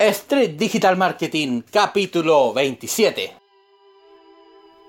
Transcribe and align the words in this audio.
Street 0.00 0.50
Digital 0.56 0.96
Marketing, 0.96 1.62
capítulo 1.72 2.54
27. 2.54 3.32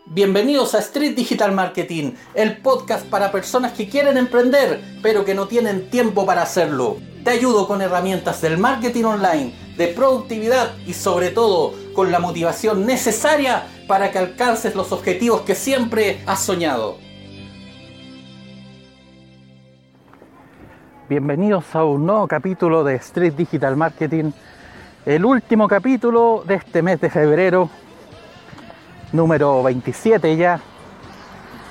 Bienvenidos 0.06 0.76
a 0.76 0.80
Street 0.80 1.16
Digital 1.16 1.52
Marketing, 1.52 2.12
el 2.36 2.58
podcast 2.58 3.08
para 3.08 3.32
personas 3.32 3.72
que 3.72 3.90
quieren 3.90 4.18
emprender, 4.18 4.80
pero 5.02 5.26
que 5.26 5.34
no 5.34 5.48
tienen 5.48 5.90
tiempo 5.90 6.28
para 6.28 6.44
hacerlo. 6.44 6.98
Te 7.24 7.32
ayudo 7.32 7.68
con 7.68 7.82
herramientas 7.82 8.40
del 8.42 8.60
marketing 8.60 9.06
online, 9.06 9.54
de 9.78 9.88
productividad 9.88 10.78
y 10.86 10.94
sobre 10.94 11.32
todo 11.32 11.74
con 11.96 12.12
la 12.12 12.20
motivación 12.20 12.86
necesaria 12.86 13.66
para 13.88 14.12
que 14.12 14.20
alcances 14.20 14.76
los 14.76 14.92
objetivos 14.92 15.42
que 15.42 15.56
siempre 15.56 16.22
has 16.28 16.44
soñado. 16.44 17.00
Bienvenidos 21.10 21.66
a 21.74 21.84
un 21.84 22.06
nuevo 22.06 22.28
capítulo 22.28 22.84
de 22.84 22.94
Street 22.98 23.34
Digital 23.34 23.76
Marketing 23.76 24.32
el 25.10 25.26
último 25.26 25.68
capítulo 25.68 26.44
de 26.46 26.54
este 26.54 26.84
mes 26.84 27.02
de 27.02 27.10
febrero, 27.10 27.68
número 29.12 29.64
27 29.64 30.38
ya. 30.38 30.60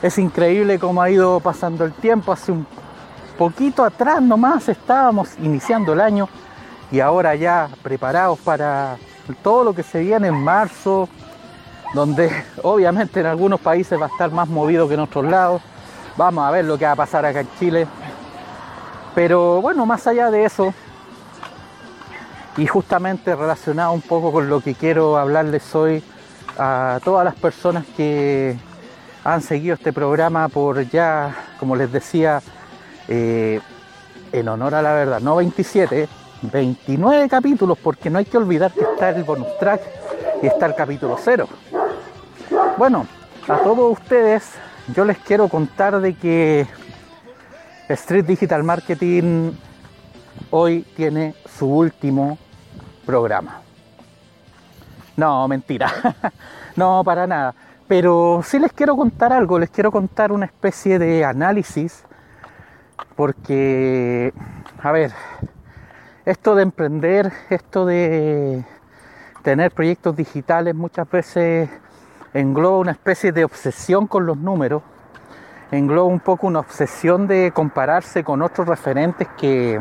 Es 0.03 0.19
increíble 0.19 0.81
cómo 0.81 1.01
ha 1.01 1.09
ido 1.09 1.39
pasando 1.39 1.85
el 1.85 1.93
tiempo. 1.93 2.33
Hace 2.33 2.51
un 2.51 2.67
poquito 3.39 3.85
atrás 3.85 4.21
nomás 4.21 4.69
estábamos 4.69 5.39
iniciando 5.41 5.93
el 5.93 6.01
año 6.01 6.29
y 6.91 6.99
ahora 6.99 7.37
ya 7.37 7.69
preparados 7.81 8.41
para 8.41 8.97
todo 9.41 9.63
lo 9.63 9.73
que 9.73 9.85
se 9.85 10.01
viene 10.01 10.27
en 10.27 10.43
marzo, 10.43 11.09
donde 11.95 12.33
obviamente 12.65 13.21
en 13.21 13.27
algunos 13.27 13.61
países 13.61 14.01
va 14.01 14.07
a 14.07 14.09
estar 14.09 14.33
más 14.33 14.49
movido 14.49 14.89
que 14.89 14.95
en 14.95 15.01
otros 15.01 15.25
lados. 15.25 15.63
Vamos 16.17 16.45
a 16.45 16.51
ver 16.51 16.65
lo 16.65 16.77
que 16.77 16.87
va 16.87 16.91
a 16.91 16.97
pasar 16.97 17.25
acá 17.25 17.39
en 17.39 17.49
Chile. 17.57 17.87
Pero 19.15 19.63
bueno, 19.63 19.87
más 19.87 20.09
allá 20.09 20.29
de 20.29 20.45
eso, 20.45 20.75
y 22.59 22.67
justamente 22.67 23.37
relacionado 23.37 23.93
un 23.93 24.03
poco 24.03 24.33
con 24.33 24.51
lo 24.51 24.61
que 24.61 24.75
quiero 24.75 25.17
hablarles 25.17 25.75
hoy 25.77 26.03
a 26.59 26.99
todas 27.05 27.25
las 27.25 27.37
personas 27.37 27.87
que 27.97 28.57
han 29.25 29.41
seguido 29.43 29.75
este 29.75 29.93
programa 29.93 30.49
por 30.49 30.83
ya, 30.91 31.37
como 31.61 31.77
les 31.77 31.91
decía, 31.93 32.43
eh, 33.07 33.61
en 34.33 34.49
honor 34.49 34.75
a 34.75 34.83
la 34.83 34.93
verdad, 34.93 35.21
no 35.21 35.37
27, 35.37 36.09
29 36.43 37.29
capítulos, 37.29 37.79
porque 37.79 38.11
no 38.11 38.19
hay 38.19 38.25
que 38.25 38.37
olvidar 38.37 38.73
que 38.73 38.81
está 38.81 39.11
el 39.11 39.23
bonus 39.23 39.57
track 39.61 39.81
y 40.43 40.49
está 40.49 40.67
el 40.67 40.75
capítulo 40.75 41.17
0. 41.17 41.49
Bueno, 42.77 43.07
a 43.47 43.59
todos 43.59 43.93
ustedes 43.93 44.51
yo 44.95 45.05
les 45.05 45.19
quiero 45.19 45.49
contar 45.49 46.01
de 46.01 46.15
que 46.15 46.67
Street 47.89 48.25
Digital 48.25 48.65
Marketing 48.65 49.53
hoy 50.51 50.85
tiene 50.97 51.37
su 51.57 51.67
último 51.67 52.37
programa. 53.09 53.63
No, 55.17 55.49
mentira. 55.49 55.91
no, 56.77 57.03
para 57.03 57.27
nada. 57.27 57.55
Pero 57.89 58.43
sí 58.45 58.59
les 58.59 58.71
quiero 58.75 58.97
contar 58.97 59.33
algo, 59.33 59.59
les 59.59 59.71
quiero 59.71 59.91
contar 59.91 60.31
una 60.31 60.45
especie 60.45 60.99
de 60.99 61.25
análisis, 61.25 62.05
porque, 63.17 64.35
a 64.83 64.93
ver, 64.93 65.13
esto 66.27 66.55
de 66.55 66.63
emprender, 66.65 67.33
esto 67.49 67.87
de 67.87 68.63
tener 69.43 69.71
proyectos 69.73 70.15
digitales 70.15 70.75
muchas 70.75 71.11
veces 71.11 71.71
engloba 72.35 72.77
una 72.77 72.93
especie 72.93 73.33
de 73.33 73.43
obsesión 73.43 74.07
con 74.07 74.27
los 74.27 74.37
números, 74.37 74.83
engloba 75.71 76.09
un 76.09 76.21
poco 76.21 76.47
una 76.47 76.61
obsesión 76.61 77.27
de 77.27 77.53
compararse 77.55 78.23
con 78.23 78.43
otros 78.43 78.69
referentes 78.69 79.27
que 79.39 79.81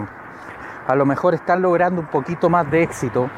a 0.87 0.95
lo 0.95 1.05
mejor 1.05 1.33
están 1.33 1.61
logrando 1.61 2.01
un 2.01 2.07
poquito 2.07 2.49
más 2.49 2.69
de 2.71 2.83
éxito. 2.83 3.29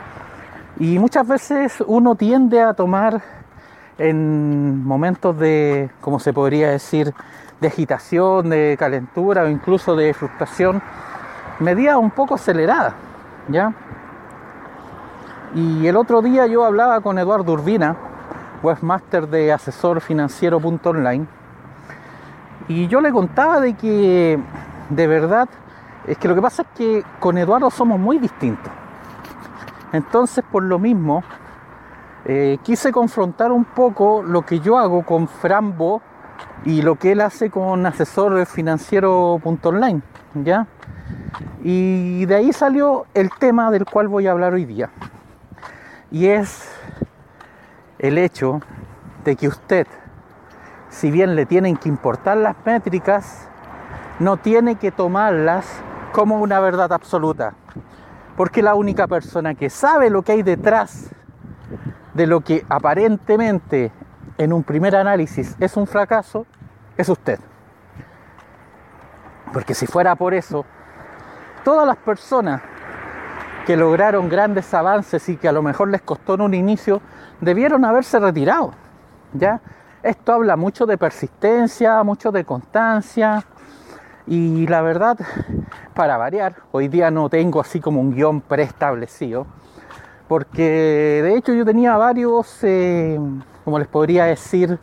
Y 0.78 1.00
muchas 1.00 1.28
veces 1.28 1.84
uno 1.86 2.16
tiende 2.16 2.62
a 2.62 2.74
tomar 2.74 3.22
en 3.98 4.84
momentos 4.86 5.38
de, 5.38 5.90
como 6.00 6.20
se 6.20 6.32
podría 6.32 6.70
decir, 6.70 7.14
de 7.60 7.68
agitación, 7.68 8.50
de 8.50 8.78
calentura 8.80 9.44
o 9.44 9.48
incluso 9.50 9.96
de 9.96 10.14
frustración, 10.14 10.82
medidas 11.60 11.98
un 11.98 12.12
poco 12.12 12.36
aceleradas, 12.36 12.94
¿ya? 13.50 13.74
Y 15.56 15.88
el 15.88 15.98
otro 15.98 16.22
día 16.22 16.46
yo 16.46 16.64
hablaba 16.64 17.02
con 17.02 17.18
Eduardo 17.18 17.52
Urbina, 17.52 17.96
webmaster 18.64 19.28
de 19.28 19.52
asesor 19.52 20.00
financiero.online, 20.00 21.26
y 22.70 22.88
yo 22.88 23.02
le 23.02 23.12
contaba 23.12 23.60
de 23.60 23.74
que 23.74 24.40
de 24.90 25.08
verdad 25.08 25.50
es 26.10 26.18
que 26.18 26.28
lo 26.28 26.34
que 26.34 26.42
pasa 26.42 26.64
es 26.64 26.68
que 26.76 27.04
con 27.20 27.38
Eduardo 27.38 27.70
somos 27.70 28.00
muy 28.00 28.18
distintos. 28.18 28.72
Entonces, 29.94 30.44
por 30.52 30.64
lo 30.64 30.80
mismo, 30.80 31.24
eh, 32.26 32.58
quise 32.64 32.92
confrontar 32.92 33.52
un 33.52 33.64
poco 33.64 34.24
lo 34.24 34.42
que 34.42 34.60
yo 34.60 34.80
hago 34.80 35.06
con 35.06 35.28
Frambo 35.28 36.02
y 36.66 36.82
lo 36.82 36.96
que 36.96 37.12
él 37.12 37.22
hace 37.22 37.52
con 37.52 37.86
asesor 37.86 38.44
financiero.online, 38.48 40.02
¿ya? 40.34 40.66
Y 41.64 42.26
de 42.26 42.36
ahí 42.36 42.54
salió 42.54 43.06
el 43.14 43.30
tema 43.30 43.70
del 43.70 43.86
cual 43.86 44.08
voy 44.08 44.26
a 44.26 44.32
hablar 44.32 44.54
hoy 44.54 44.66
día. 44.66 44.90
Y 46.10 46.26
es 46.26 46.72
el 48.00 48.18
hecho 48.18 48.62
de 49.24 49.36
que 49.36 49.48
usted, 49.48 49.86
si 50.90 51.12
bien 51.12 51.36
le 51.36 51.46
tienen 51.46 51.78
que 51.78 51.88
importar 51.88 52.38
las 52.38 52.56
métricas, 52.66 53.48
no 54.18 54.38
tiene 54.38 54.76
que 54.76 54.92
tomarlas 54.92 55.84
como 56.12 56.40
una 56.40 56.60
verdad 56.60 56.92
absoluta. 56.94 57.54
Porque 58.36 58.62
la 58.62 58.76
única 58.76 59.08
persona 59.08 59.56
que 59.56 59.70
sabe 59.70 60.10
lo 60.10 60.22
que 60.22 60.34
hay 60.34 60.44
detrás 60.44 61.10
de 62.14 62.28
lo 62.28 62.42
que 62.42 62.66
aparentemente 62.70 63.92
en 64.38 64.54
un 64.54 64.64
primer 64.64 64.96
análisis 64.96 65.56
es 65.60 65.76
un 65.78 65.88
fracaso, 65.88 66.46
es 66.98 67.10
usted. 67.10 67.40
Porque 69.54 69.74
si 69.74 69.88
fuera 69.88 70.16
por 70.16 70.34
eso, 70.34 70.66
todas 71.64 71.86
las 71.86 71.98
personas 71.98 72.62
que 73.66 73.76
lograron 73.76 74.30
grandes 74.30 74.74
avances 74.74 75.28
y 75.30 75.38
que 75.38 75.48
a 75.48 75.52
lo 75.52 75.62
mejor 75.62 75.90
les 75.90 76.02
costó 76.02 76.36
en 76.36 76.42
un 76.42 76.54
inicio, 76.54 77.02
debieron 77.42 77.86
haberse 77.86 78.20
retirado. 78.20 78.74
¿Ya? 79.34 79.62
Esto 80.02 80.34
habla 80.34 80.56
mucho 80.56 80.86
de 80.86 80.98
persistencia, 80.98 82.02
mucho 82.04 82.32
de 82.32 82.46
constancia, 82.46 83.44
y 84.30 84.68
la 84.68 84.84
verdad, 84.84 85.18
para 85.96 86.16
variar, 86.16 86.58
hoy 86.72 86.88
día 86.88 87.10
no 87.10 87.30
tengo 87.30 87.60
así 87.60 87.80
como 87.80 88.00
un 88.00 88.14
guion 88.14 88.42
preestablecido, 88.42 89.48
porque 90.28 91.22
de 91.24 91.36
hecho 91.36 91.52
yo 91.52 91.66
tenía 91.66 91.98
varios, 91.98 92.64
eh, 92.64 93.20
como 93.66 93.80
les 93.80 93.88
podría 93.88 94.26
decir, 94.26 94.78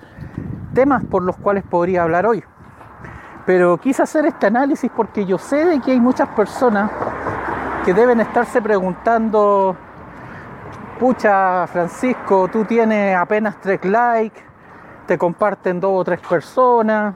temas 0.75 1.05
por 1.05 1.23
los 1.23 1.37
cuales 1.37 1.63
podría 1.63 2.03
hablar 2.03 2.27
hoy. 2.27 2.43
Pero 3.47 3.79
quise 3.79 4.03
hacer 4.03 4.27
este 4.27 4.49
análisis 4.49 4.91
porque 4.95 5.25
yo 5.25 5.39
sé 5.39 5.65
de 5.65 5.81
que 5.81 5.93
hay 5.93 6.01
muchas 6.01 6.29
personas 6.31 6.91
que 7.85 7.95
deben 7.95 8.19
estarse 8.19 8.61
preguntando, 8.61 9.77
pucha 10.99 11.69
Francisco, 11.69 12.49
tú 12.49 12.65
tienes 12.65 13.17
apenas 13.17 13.61
tres 13.61 13.85
likes, 13.85 14.43
te 15.07 15.17
comparten 15.17 15.79
dos 15.79 15.93
o 15.95 16.03
tres 16.03 16.19
personas, 16.19 17.15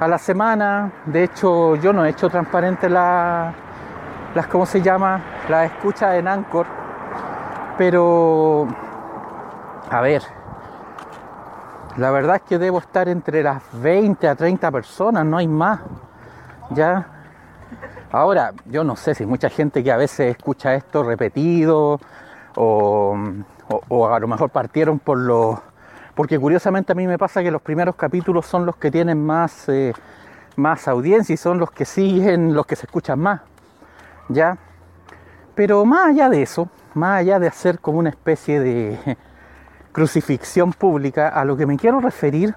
a 0.00 0.08
la 0.08 0.18
semana. 0.18 0.92
De 1.06 1.24
hecho, 1.24 1.76
yo 1.76 1.92
no 1.92 2.04
he 2.04 2.10
hecho 2.10 2.28
transparente 2.28 2.88
la, 2.88 3.52
las, 4.34 4.46
¿cómo 4.46 4.66
se 4.66 4.80
llama? 4.80 5.20
La 5.48 5.64
escucha 5.64 6.16
en 6.16 6.28
Anchor. 6.28 6.66
Pero, 7.76 8.66
a 9.90 10.00
ver, 10.00 10.22
la 11.96 12.10
verdad 12.10 12.36
es 12.36 12.42
que 12.42 12.58
debo 12.58 12.78
estar 12.78 13.08
entre 13.08 13.42
las 13.42 13.62
20 13.72 14.28
a 14.28 14.34
30 14.34 14.70
personas, 14.70 15.24
no 15.24 15.38
hay 15.38 15.48
más. 15.48 15.80
Ya. 16.70 17.06
Ahora, 18.10 18.52
yo 18.66 18.84
no 18.84 18.96
sé 18.96 19.14
si 19.14 19.26
mucha 19.26 19.50
gente 19.50 19.84
que 19.84 19.92
a 19.92 19.96
veces 19.96 20.36
escucha 20.36 20.74
esto 20.74 21.02
repetido 21.04 22.00
o, 22.56 23.16
o 23.88 24.08
a 24.08 24.18
lo 24.18 24.26
mejor 24.26 24.50
partieron 24.50 24.98
por 24.98 25.18
los 25.18 25.58
porque 26.18 26.36
curiosamente 26.36 26.90
a 26.90 26.96
mí 26.96 27.06
me 27.06 27.16
pasa 27.16 27.44
que 27.44 27.50
los 27.52 27.62
primeros 27.62 27.94
capítulos 27.94 28.44
son 28.44 28.66
los 28.66 28.74
que 28.74 28.90
tienen 28.90 29.24
más, 29.24 29.68
eh, 29.68 29.92
más 30.56 30.88
audiencia 30.88 31.32
y 31.32 31.36
son 31.36 31.60
los 31.60 31.70
que 31.70 31.84
siguen, 31.84 32.54
los 32.54 32.66
que 32.66 32.74
se 32.74 32.86
escuchan 32.86 33.20
más. 33.20 33.42
¿Ya? 34.28 34.58
Pero 35.54 35.84
más 35.84 36.08
allá 36.08 36.28
de 36.28 36.42
eso, 36.42 36.68
más 36.94 37.20
allá 37.20 37.38
de 37.38 37.46
hacer 37.46 37.78
como 37.78 38.00
una 38.00 38.10
especie 38.10 38.58
de 38.58 39.16
crucifixión 39.92 40.72
pública, 40.72 41.28
a 41.28 41.44
lo 41.44 41.56
que 41.56 41.66
me 41.66 41.76
quiero 41.76 42.00
referir 42.00 42.52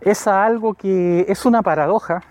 es 0.00 0.28
a 0.28 0.44
algo 0.44 0.74
que 0.74 1.26
es 1.28 1.44
una 1.46 1.62
paradoja 1.62 2.22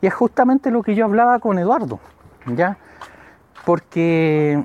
y 0.00 0.06
es 0.06 0.14
justamente 0.14 0.70
lo 0.70 0.84
que 0.84 0.94
yo 0.94 1.04
hablaba 1.04 1.40
con 1.40 1.58
Eduardo, 1.58 1.98
¿ya? 2.46 2.76
Porque, 3.64 4.64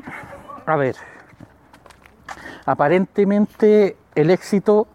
a 0.68 0.76
ver, 0.76 0.96
aparentemente 2.68 3.98
el 4.14 4.30
éxito 4.30 4.88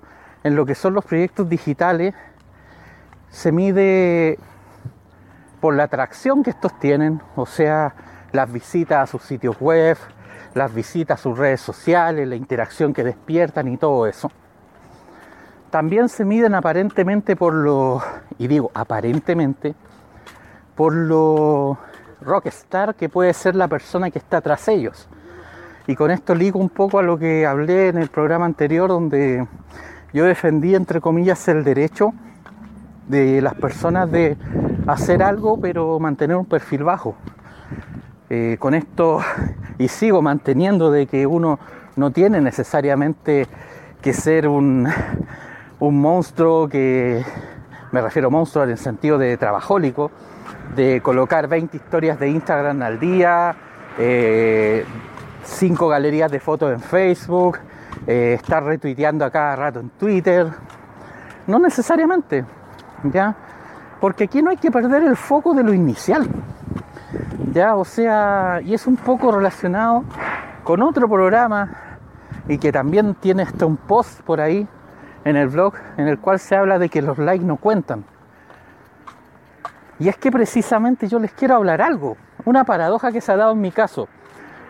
en 0.45 0.55
lo 0.55 0.65
que 0.65 0.75
son 0.75 0.95
los 0.95 1.05
proyectos 1.05 1.49
digitales 1.49 2.15
se 3.31 3.51
mide 3.51 4.39
por 5.61 5.75
la 5.75 5.85
atracción 5.85 6.43
que 6.43 6.51
estos 6.51 6.79
tienen, 6.79 7.21
o 7.35 7.47
sea, 7.47 7.95
las 8.33 8.53
visitas 8.53 8.99
a 8.99 9.07
sus 9.11 9.23
sitios 9.23 9.59
web, 9.59 9.97
las 10.55 10.73
visitas 10.73 11.19
a 11.19 11.23
sus 11.23 11.37
redes 11.37 11.61
sociales, 11.61 12.29
la 12.29 12.37
interacción 12.37 12.93
que 12.93 13.03
despiertan 13.03 13.69
y 13.69 13.77
todo 13.79 14.07
eso. 14.07 14.31
También 15.71 16.09
se 16.09 16.25
miden 16.25 16.55
aparentemente 16.55 17.35
por 17.35 17.55
lo, 17.55 18.03
y 18.39 18.47
digo 18.47 18.71
aparentemente, 18.75 19.75
por 20.77 20.93
lo 20.93 21.79
rockstar 22.21 22.95
que 22.95 23.09
puede 23.09 23.33
ser 23.33 23.57
la 23.57 23.67
persona 23.67 24.11
que 24.11 24.19
está 24.19 24.41
tras 24.41 24.69
ellos. 24.69 25.09
Y 25.87 25.97
con 25.97 26.11
esto 26.11 26.35
ligo 26.35 26.61
un 26.61 26.71
poco 26.71 26.99
a 26.99 27.03
lo 27.03 27.19
que 27.19 27.47
hablé 27.47 27.89
en 27.89 27.99
el 27.99 28.09
programa 28.09 28.45
anterior 28.47 28.89
donde 28.89 29.47
yo 30.15 30.25
defendí, 30.25 30.77
entre 30.77 31.01
comillas, 31.01 31.49
el 31.49 31.65
derecho 31.65 32.15
de 33.09 33.43
las 33.43 33.55
personas 33.55 34.11
de 34.11 34.37
hacer 34.87 35.23
algo 35.23 35.61
pero 35.61 35.99
mantener 35.99 36.37
un 36.37 36.47
perfil 36.47 36.85
bajo. 36.85 37.17
Eh, 38.31 38.57
con 38.61 38.75
esto, 38.75 39.21
y 39.79 39.89
sigo 39.89 40.23
manteniendo 40.23 40.93
de 40.93 41.07
que 41.07 41.27
uno 41.27 41.59
no 41.97 42.13
tiene 42.13 42.41
necesariamente 42.41 43.49
que 44.01 44.13
ser 44.13 44.47
un, 44.47 44.89
monstruo 45.81 46.69
que, 46.69 47.23
me 47.91 48.01
refiero 48.01 48.29
a 48.29 48.31
monstruo 48.31 48.65
en 48.65 48.71
el 48.71 48.79
sentido 48.79 49.19
de 49.19 49.37
trabajólico, 49.37 50.13
de 50.77 51.01
colocar 51.03 51.49
20 51.49 51.77
historias 51.77 52.21
de 52.21 52.31
Instagram 52.31 52.81
al 52.83 53.01
día, 53.01 53.57
eh, 53.99 54.85
5 55.43 55.89
galerías 55.89 56.31
de 56.31 56.39
fotos 56.39 56.73
en 56.73 56.81
Facebook, 56.81 57.59
eh, 58.07 58.35
estar 58.35 58.63
retuiteando 58.63 59.25
a 59.25 59.31
cada 59.31 59.57
rato 59.57 59.81
en 59.81 59.91
Twitter. 59.91 60.49
No 61.47 61.59
necesariamente, 61.59 62.45
¿ya? 63.05 63.35
Porque 64.01 64.25
aquí 64.25 64.43
no 64.43 64.51
hay 64.51 64.57
que 64.57 64.71
perder 64.71 65.03
el 65.03 65.17
foco 65.17 65.55
de 65.55 65.63
lo 65.63 65.73
inicial. 65.73 66.29
Ya, 67.53 67.77
o 67.77 67.85
sea, 67.85 68.61
y 68.63 68.75
es 68.75 68.87
un 68.87 68.97
poco 68.97 69.31
relacionado 69.31 70.05
con 70.65 70.83
otro 70.83 71.09
programa 71.09 71.71
y 72.49 72.59
que 72.59 72.73
también 72.73 73.15
tiene 73.15 73.43
hasta 73.43 73.65
un 73.65 73.77
post 73.77 74.21
por 74.23 74.41
ahí 74.41 74.67
en 75.25 75.37
el 75.37 75.49
blog 75.49 75.75
en 75.97 76.09
el 76.09 76.19
cual 76.19 76.39
se 76.39 76.57
habla 76.57 76.79
de 76.79 76.89
que 76.89 77.01
los 77.01 77.19
likes 77.19 77.45
no 77.45 77.57
cuentan. 77.57 78.05
Y 79.99 80.09
es 80.09 80.17
que 80.17 80.31
precisamente 80.31 81.07
yo 81.09 81.19
les 81.19 81.33
quiero 81.33 81.55
hablar 81.55 81.81
algo, 81.81 82.17
una 82.45 82.65
paradoja 82.65 83.13
que 83.13 83.21
se 83.21 83.33
ha 83.33 83.37
dado 83.37 83.53
en 83.53 83.61
mi 83.61 83.71
caso. 83.71 84.09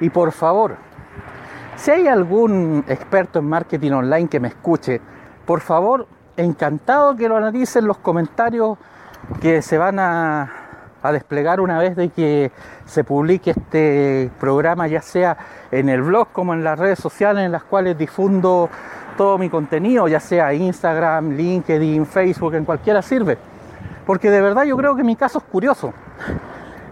Y 0.01 0.11
por 0.11 0.33
favor, 0.33 0.77
si 1.77 1.91
hay 1.91 2.09
algún 2.09 2.85
experto 2.89 3.39
en 3.39 3.47
marketing 3.47 3.93
online 3.93 4.29
que 4.29 4.41
me 4.41 4.49
escuche, 4.49 5.01
por 5.47 5.61
favor, 5.61 6.07
encantado 6.37 7.17
que 7.17 7.29
lo 7.29 7.37
analice 7.37 7.79
en 7.79 7.87
los 7.87 7.99
comentarios 7.99 8.79
que 9.41 9.63
se 9.63 9.79
van 9.79 9.99
a, 9.99 10.53
a, 11.03 11.13
desplegar 11.13 11.61
una 11.61 11.79
vez 11.79 11.97
de 11.97 12.11
que 12.11 12.53
se 12.85 13.05
publique 13.05 13.51
este 13.51 14.31
programa, 14.39 14.87
ya 14.87 15.03
sea 15.03 15.37
en 15.71 15.89
el 15.89 16.03
blog 16.03 16.29
como 16.33 16.55
en 16.55 16.65
las 16.65 16.79
redes 16.79 16.99
sociales 16.99 17.45
en 17.45 17.53
las 17.53 17.65
cuales 17.65 17.97
difundo 17.97 18.69
todo 19.17 19.39
mi 19.39 19.49
contenido, 19.49 20.09
ya 20.09 20.21
sea 20.21 20.53
Instagram, 20.53 21.33
LinkedIn, 21.33 22.07
Facebook, 22.07 22.55
en 22.55 22.65
cualquiera 22.65 23.03
sirve. 23.03 23.39
Porque 24.07 24.31
de 24.31 24.41
verdad 24.41 24.65
yo 24.65 24.77
creo 24.77 24.97
que 24.97 25.05
mi 25.05 25.17
caso 25.17 25.39
es 25.39 25.45
curioso. 25.45 25.93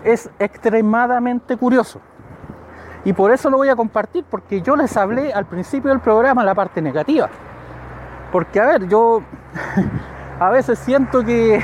Es 0.04 0.30
extremadamente 0.38 1.56
curioso. 1.56 2.00
Y 3.04 3.12
por 3.12 3.32
eso 3.32 3.50
lo 3.50 3.56
voy 3.56 3.68
a 3.68 3.76
compartir, 3.76 4.24
porque 4.30 4.62
yo 4.62 4.76
les 4.76 4.96
hablé 4.96 5.32
al 5.32 5.46
principio 5.46 5.90
del 5.90 6.00
programa 6.00 6.44
la 6.44 6.54
parte 6.54 6.80
negativa. 6.80 7.28
Porque, 8.30 8.60
a 8.60 8.66
ver, 8.66 8.88
yo 8.88 9.22
a 10.40 10.50
veces 10.50 10.78
siento 10.78 11.24
que, 11.24 11.60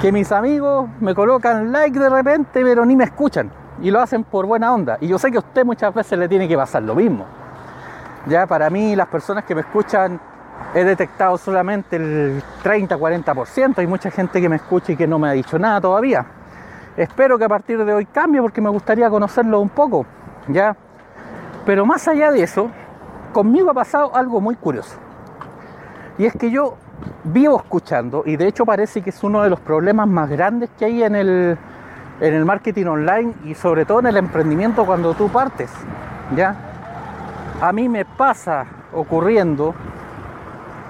que 0.00 0.12
mis 0.12 0.30
amigos 0.30 0.88
me 1.00 1.14
colocan 1.14 1.72
like 1.72 1.98
de 1.98 2.08
repente, 2.08 2.62
pero 2.62 2.84
ni 2.86 2.94
me 2.94 3.04
escuchan. 3.04 3.50
Y 3.82 3.90
lo 3.90 4.00
hacen 4.00 4.24
por 4.24 4.46
buena 4.46 4.72
onda. 4.72 4.98
Y 5.00 5.08
yo 5.08 5.18
sé 5.18 5.30
que 5.30 5.38
a 5.38 5.40
usted 5.40 5.64
muchas 5.64 5.92
veces 5.92 6.18
le 6.18 6.28
tiene 6.28 6.46
que 6.46 6.56
pasar 6.56 6.82
lo 6.82 6.94
mismo. 6.94 7.26
Ya 8.26 8.46
para 8.46 8.70
mí, 8.70 8.94
las 8.94 9.08
personas 9.08 9.44
que 9.44 9.54
me 9.54 9.62
escuchan 9.62 10.20
he 10.74 10.84
detectado 10.84 11.36
solamente 11.38 11.96
el 11.96 12.42
30-40%. 12.62 13.78
Hay 13.78 13.86
mucha 13.86 14.10
gente 14.10 14.40
que 14.40 14.48
me 14.48 14.56
escucha 14.56 14.92
y 14.92 14.96
que 14.96 15.06
no 15.06 15.18
me 15.18 15.28
ha 15.28 15.32
dicho 15.32 15.58
nada 15.58 15.80
todavía. 15.80 16.26
Espero 16.96 17.38
que 17.38 17.44
a 17.44 17.48
partir 17.48 17.82
de 17.84 17.92
hoy 17.94 18.04
cambie 18.06 18.42
porque 18.42 18.60
me 18.60 18.68
gustaría 18.68 19.08
conocerlo 19.08 19.60
un 19.60 19.68
poco, 19.68 20.04
¿ya? 20.52 20.76
Pero 21.64 21.86
más 21.86 22.06
allá 22.08 22.30
de 22.30 22.42
eso, 22.42 22.70
conmigo 23.32 23.70
ha 23.70 23.74
pasado 23.74 24.14
algo 24.14 24.40
muy 24.40 24.56
curioso. 24.56 24.96
Y 26.18 26.26
es 26.26 26.34
que 26.34 26.50
yo 26.50 26.76
vivo 27.24 27.56
escuchando, 27.56 28.22
y 28.26 28.36
de 28.36 28.48
hecho 28.48 28.64
parece 28.64 29.02
que 29.02 29.10
es 29.10 29.22
uno 29.22 29.42
de 29.42 29.50
los 29.50 29.60
problemas 29.60 30.08
más 30.08 30.28
grandes 30.28 30.70
que 30.78 30.84
hay 30.84 31.02
en 31.02 31.14
el, 31.14 31.58
en 32.20 32.34
el 32.34 32.44
marketing 32.44 32.86
online 32.86 33.34
y 33.44 33.54
sobre 33.54 33.84
todo 33.84 34.00
en 34.00 34.06
el 34.06 34.16
emprendimiento 34.16 34.84
cuando 34.84 35.14
tú 35.14 35.28
partes, 35.28 35.70
¿ya? 36.34 36.56
A 37.60 37.72
mí 37.72 37.88
me 37.88 38.04
pasa 38.04 38.66
ocurriendo 38.92 39.74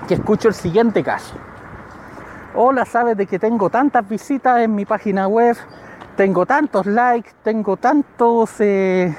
que 0.09 0.15
escucho 0.15 0.49
el 0.49 0.55
siguiente 0.55 1.03
caso. 1.03 1.35
Hola, 2.55 2.85
sabes 2.85 3.17
de 3.17 3.27
que 3.27 3.39
tengo 3.39 3.71
tantas 3.71 4.09
visitas 4.09 4.61
en 4.61 4.75
mi 4.75 4.85
página 4.85 5.29
web, 5.29 5.57
tengo 6.17 6.47
tantos 6.47 6.87
likes, 6.87 7.31
tengo 7.43 7.77
tantos 7.77 8.61
eh, 8.61 9.15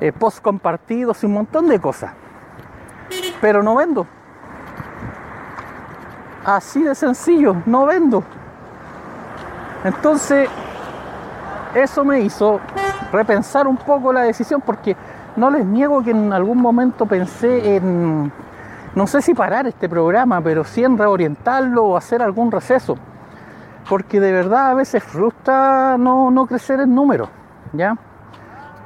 eh, 0.00 0.12
posts 0.12 0.40
compartidos 0.40 1.22
y 1.22 1.26
un 1.26 1.34
montón 1.34 1.68
de 1.68 1.78
cosas. 1.78 2.12
Pero 3.40 3.62
no 3.62 3.76
vendo. 3.76 4.06
Así 6.44 6.82
de 6.82 6.94
sencillo, 6.94 7.56
no 7.66 7.86
vendo. 7.86 8.22
Entonces, 9.84 10.48
eso 11.74 12.04
me 12.04 12.20
hizo 12.20 12.60
repensar 13.12 13.66
un 13.66 13.76
poco 13.76 14.12
la 14.12 14.22
decisión 14.22 14.60
porque 14.60 14.96
no 15.36 15.50
les 15.50 15.64
niego 15.64 16.02
que 16.02 16.10
en 16.10 16.32
algún 16.32 16.58
momento 16.58 17.06
pensé 17.06 17.76
en 17.76 18.32
no 18.94 19.06
sé 19.06 19.22
si 19.22 19.34
parar 19.34 19.68
este 19.68 19.88
programa, 19.88 20.40
pero 20.40 20.64
sí 20.64 20.82
en 20.82 20.98
reorientarlo 20.98 21.84
o 21.84 21.96
hacer 21.96 22.22
algún 22.22 22.50
receso. 22.50 22.96
Porque 23.88 24.18
de 24.18 24.32
verdad 24.32 24.70
a 24.70 24.74
veces 24.74 25.02
frustra 25.04 25.96
no, 25.96 26.30
no 26.30 26.46
crecer 26.46 26.80
en 26.80 26.94
número, 26.94 27.28
¿ya? 27.72 27.96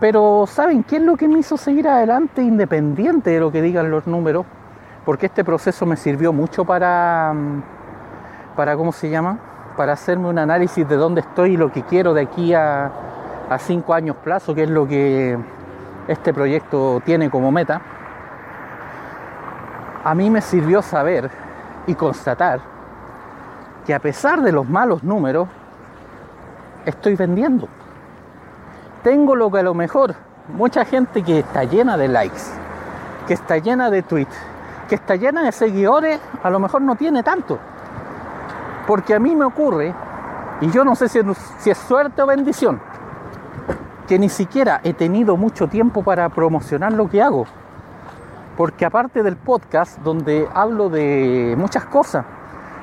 Pero 0.05 0.45
¿saben 0.47 0.83
qué 0.83 0.97
es 0.97 1.03
lo 1.03 1.17
que 1.17 1.27
me 1.27 1.39
hizo 1.39 1.57
seguir 1.57 1.89
adelante 1.89 2.43
independiente 2.43 3.31
de 3.31 3.41
lo 3.41 3.51
que 3.51 3.63
digan 3.63 3.91
los 3.91 4.07
números? 4.07 4.45
Porque 5.07 5.25
este 5.25 5.43
proceso 5.45 5.87
me 5.87 5.97
sirvió 5.97 6.31
mucho 6.31 6.67
para, 6.67 7.33
mm, 7.35 7.63
para 8.55 8.77
¿cómo 8.77 8.93
se 8.93 9.09
llama? 9.09 9.39
Para 9.79 9.95
hacerme 9.95 10.29
un 10.29 10.39
análisis 10.39 10.87
de 10.87 10.97
dónde 10.97 11.23
estoy 11.23 11.55
y 11.55 11.57
lo 11.57 11.73
que 11.73 11.85
quiero 11.85 12.13
de 12.13 12.21
aquí 12.21 12.53
a, 12.53 12.93
a 13.49 13.59
cinco 13.59 13.95
años 13.95 14.17
plazo, 14.17 14.55
que 14.55 14.65
es 14.65 14.69
lo 14.69 14.87
que 14.87 15.39
este 16.07 16.35
proyecto 16.35 17.01
tiene 17.07 17.31
como 17.31 17.51
meta 17.51 17.81
a 20.05 20.15
mí 20.15 20.29
me 20.29 20.43
sirvió 20.43 20.83
saber 20.83 21.31
y 21.87 21.95
constatar 21.95 22.61
que 23.87 23.95
a 23.95 24.01
pesar 24.01 24.43
de 24.43 24.53
los 24.53 24.69
malos 24.69 25.03
números, 25.03 25.49
estoy 26.85 27.17
vendiendo. 27.17 27.69
Tengo 29.05 29.37
lo 29.37 29.51
que 29.51 29.59
a 29.59 29.63
lo 29.63 29.75
mejor 29.75 30.15
mucha 30.49 30.87
gente 30.87 31.23
que 31.23 31.41
está 31.41 31.65
llena 31.65 31.99
de 31.99 32.09
likes, 32.09 32.41
que 33.29 33.35
está 33.35 33.59
llena 33.59 33.91
de 33.91 34.01
tweets, 34.03 34.35
que 34.89 34.95
está 34.95 35.17
llena 35.17 35.43
de 35.43 35.53
seguidores, 35.53 36.19
a 36.43 36.49
lo 36.49 36.59
mejor 36.59 36.81
no 36.81 36.97
tiene 36.97 37.23
tanto. 37.23 37.59
Porque 38.87 39.15
a 39.15 39.19
mí 39.19 39.37
me 39.37 39.45
ocurre, 39.45 39.95
y 40.63 40.71
yo 40.71 40.87
no 40.87 40.97
sé 40.97 41.11
si, 41.11 41.21
es 41.71 41.77
suerte 41.77 42.23
o 42.23 42.27
bendición, 42.27 42.81
que 44.09 44.19
ni 44.19 44.31
siquiera 44.31 44.81
he 44.83 44.95
tenido 44.95 45.37
mucho 45.37 45.69
tiempo 45.69 46.03
para 46.03 46.27
promocionar 46.31 46.95
lo 46.95 47.09
que 47.11 47.21
hago 47.21 47.47
porque 48.57 48.87
aparte 48.87 49.25
del 49.25 49.37
podcast 49.37 49.99
donde 49.99 50.49
hablo 50.55 50.89
de 50.89 51.57
muchas 51.59 51.87
cosas, 51.87 52.25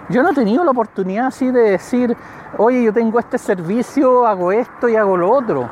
yo 0.10 0.22
no 0.22 0.32
he 0.32 0.34
tenido 0.34 0.66
la 0.66 0.72
oportunidad 0.72 1.28
así 1.28 1.50
de 1.50 1.62
decir, 1.62 2.18
oye, 2.58 2.84
yo 2.84 2.92
tengo 2.92 3.20
este 3.20 3.38
servicio, 3.38 4.28
hago 4.28 4.52
esto 4.52 4.90
y 4.90 4.98
hago 4.98 5.16
lo 5.16 5.32
otro, 5.32 5.70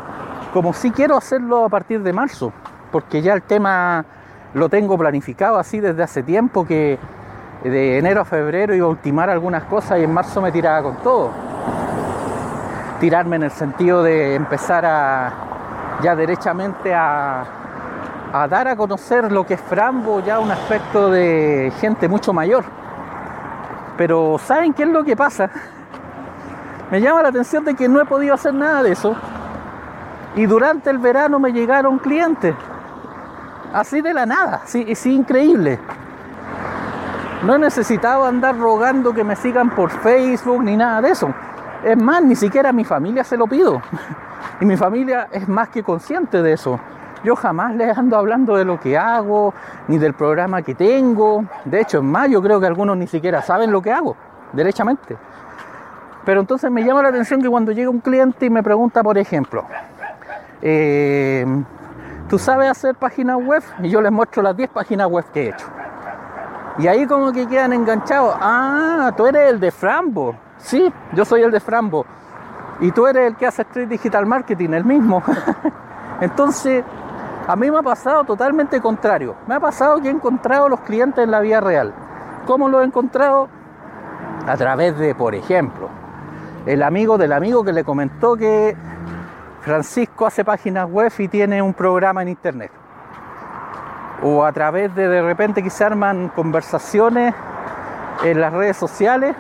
como 0.54 0.74
si 0.74 0.92
quiero 0.92 1.16
hacerlo 1.18 1.66
a 1.66 1.70
partir 1.70 2.02
de 2.02 2.14
marzo, 2.14 2.52
porque 2.92 3.22
ya 3.22 3.34
el 3.34 3.42
tema 3.44 4.06
lo 4.54 4.70
tengo 4.70 4.98
planificado 4.98 5.58
así 5.58 5.80
desde 5.80 6.02
hace 6.02 6.24
tiempo 6.24 6.66
que 6.66 6.98
de 7.64 7.98
enero 7.98 8.22
a 8.22 8.26
febrero 8.26 8.74
iba 8.74 8.88
a 8.88 8.90
ultimar 8.90 9.30
algunas 9.30 9.64
cosas 9.66 10.00
y 10.00 10.04
en 10.04 10.14
marzo 10.14 10.42
me 10.42 10.52
tiraba 10.52 10.82
con 10.84 10.98
todo. 10.98 11.32
Tirarme 13.00 13.36
en 13.36 13.44
el 13.44 13.52
sentido 13.52 14.04
de 14.04 14.36
empezar 14.36 14.86
a 14.86 15.34
ya 16.02 16.16
derechamente 16.16 16.94
a 16.94 17.60
a 18.32 18.48
dar 18.48 18.68
a 18.68 18.76
conocer 18.76 19.32
lo 19.32 19.46
que 19.46 19.56
es 19.56 19.62
Frambo 19.62 20.20
ya 20.20 20.40
un 20.40 20.52
aspecto 20.52 21.10
de 21.10 21.72
gente 21.80 22.08
mucho 22.08 22.34
mayor. 22.34 22.64
Pero 23.98 24.38
¿saben 24.38 24.74
qué 24.74 24.84
es 24.84 24.90
lo 24.90 25.04
que 25.04 25.16
pasa? 25.16 25.50
Me 26.92 27.02
llama 27.02 27.24
la 27.24 27.30
atención 27.30 27.66
de 27.66 27.76
que 27.76 27.88
no 27.88 28.00
he 28.02 28.06
podido 28.06 28.34
hacer 28.34 28.54
nada 28.54 28.84
de 28.84 28.92
eso. 28.92 29.16
Y 30.36 30.46
durante 30.46 30.90
el 30.90 30.98
verano 30.98 31.40
me 31.40 31.52
llegaron 31.52 32.00
clientes. 32.00 32.56
Así 33.74 34.02
de 34.02 34.14
la 34.14 34.26
nada, 34.26 34.62
sí, 34.66 34.86
es 34.88 35.06
increíble. 35.06 35.80
No 37.44 37.56
he 37.56 37.60
necesitado 37.60 38.26
andar 38.26 38.58
rogando 38.58 39.14
que 39.14 39.24
me 39.24 39.36
sigan 39.36 39.70
por 39.70 39.90
Facebook 39.90 40.64
ni 40.64 40.76
nada 40.76 41.02
de 41.02 41.12
eso. 41.12 41.34
Es 41.84 41.98
más, 41.98 42.22
ni 42.24 42.36
siquiera 42.36 42.70
a 42.70 42.74
mi 42.74 42.84
familia 42.84 43.24
se 43.24 43.38
lo 43.38 43.48
pido. 43.48 43.82
Y 44.62 44.66
mi 44.66 44.76
familia 44.76 45.30
es 45.32 45.48
más 45.48 45.70
que 45.70 45.84
consciente 45.84 46.42
de 46.42 46.54
eso 46.54 46.80
Yo 47.24 47.36
jamás 47.36 47.76
les 47.76 47.98
ando 47.98 48.18
hablando 48.18 48.58
de 48.58 48.66
lo 48.66 48.78
que 48.78 48.98
hago, 48.98 49.54
ni 49.88 49.98
del 49.98 50.14
programa 50.14 50.62
que 50.62 50.76
tengo. 50.76 51.46
De 51.64 51.80
hecho, 51.82 52.00
en 52.00 52.12
mayo 52.12 52.42
creo 52.42 52.60
que 52.60 52.66
algunos 52.66 52.98
ni 52.98 53.08
siquiera 53.08 53.42
saben 53.42 53.72
lo 53.72 53.82
que 53.82 53.92
hago, 53.92 54.18
derechamente. 54.52 55.18
Pero 56.26 56.42
entonces 56.42 56.70
me 56.72 56.84
llama 56.84 57.04
la 57.04 57.10
atención 57.10 57.42
que 57.42 57.50
cuando 57.50 57.72
llega 57.72 57.90
un 57.90 58.00
cliente 58.00 58.46
y 58.46 58.50
me 58.50 58.64
pregunta, 58.64 59.02
por 59.02 59.18
ejemplo, 59.18 59.66
eh, 60.62 61.46
¿tú 62.28 62.38
sabes 62.38 62.70
hacer 62.70 62.96
páginas 62.96 63.38
web? 63.38 63.64
Y 63.82 63.90
yo 63.90 64.02
les 64.02 64.12
muestro 64.12 64.42
las 64.42 64.56
10 64.56 64.70
páginas 64.70 65.08
web 65.08 65.26
que 65.34 65.44
he 65.44 65.50
hecho. 65.50 65.66
Y 66.78 66.88
ahí 66.88 67.06
como 67.06 67.32
que 67.32 67.48
quedan 67.48 67.74
enganchados. 67.74 68.36
Ah, 68.40 69.12
tú 69.18 69.28
eres 69.28 69.52
el 69.52 69.60
de 69.60 69.72
Frambo. 69.72 70.36
Sí, 70.58 70.92
yo 71.14 71.26
soy 71.26 71.42
el 71.42 71.52
de 71.52 71.60
Frambo. 71.60 72.06
Y 72.80 72.92
tú 72.92 73.06
eres 73.08 73.28
el 73.28 73.36
que 73.36 73.48
hace 73.48 73.64
Street 73.64 73.88
Digital 73.88 74.26
Marketing, 74.26 74.70
el 74.70 74.86
mismo. 74.86 75.22
Entonces, 76.22 76.84
a 77.48 77.56
mí 77.56 77.70
me 77.70 77.80
ha 77.80 77.82
pasado 77.82 78.24
totalmente 78.24 78.80
contrario. 78.80 79.36
Me 79.48 79.56
ha 79.56 79.60
pasado 79.60 80.02
que 80.02 80.08
he 80.08 80.12
encontrado 80.12 80.70
los 80.70 80.80
clientes 80.82 81.24
en 81.24 81.32
la 81.32 81.42
vida 81.42 81.60
real. 81.60 81.94
¿Cómo 82.46 82.70
lo 82.70 82.82
he 82.82 82.86
encontrado? 82.86 83.50
A 84.48 84.56
través 84.56 84.98
de, 84.98 85.14
por 85.16 85.36
ejemplo, 85.36 85.90
el 86.66 86.82
amigo 86.82 87.18
del 87.18 87.34
amigo 87.34 87.64
que 87.64 87.74
le 87.74 87.84
comentó 87.84 88.38
que 88.38 88.76
Francisco 89.62 90.26
hace 90.26 90.46
páginas 90.46 90.90
web 90.90 91.12
y 91.18 91.28
tiene 91.28 91.62
un 91.62 91.74
programa 91.74 92.22
en 92.22 92.30
internet. 92.30 92.72
O 94.24 94.44
a 94.44 94.52
través 94.52 94.94
de 94.96 95.08
de 95.08 95.22
repente 95.22 95.62
que 95.64 95.70
se 95.70 95.84
arman 95.84 96.30
conversaciones 96.30 97.34
en 98.24 98.42
las 98.42 98.54
redes 98.54 98.78
sociales 98.78 99.36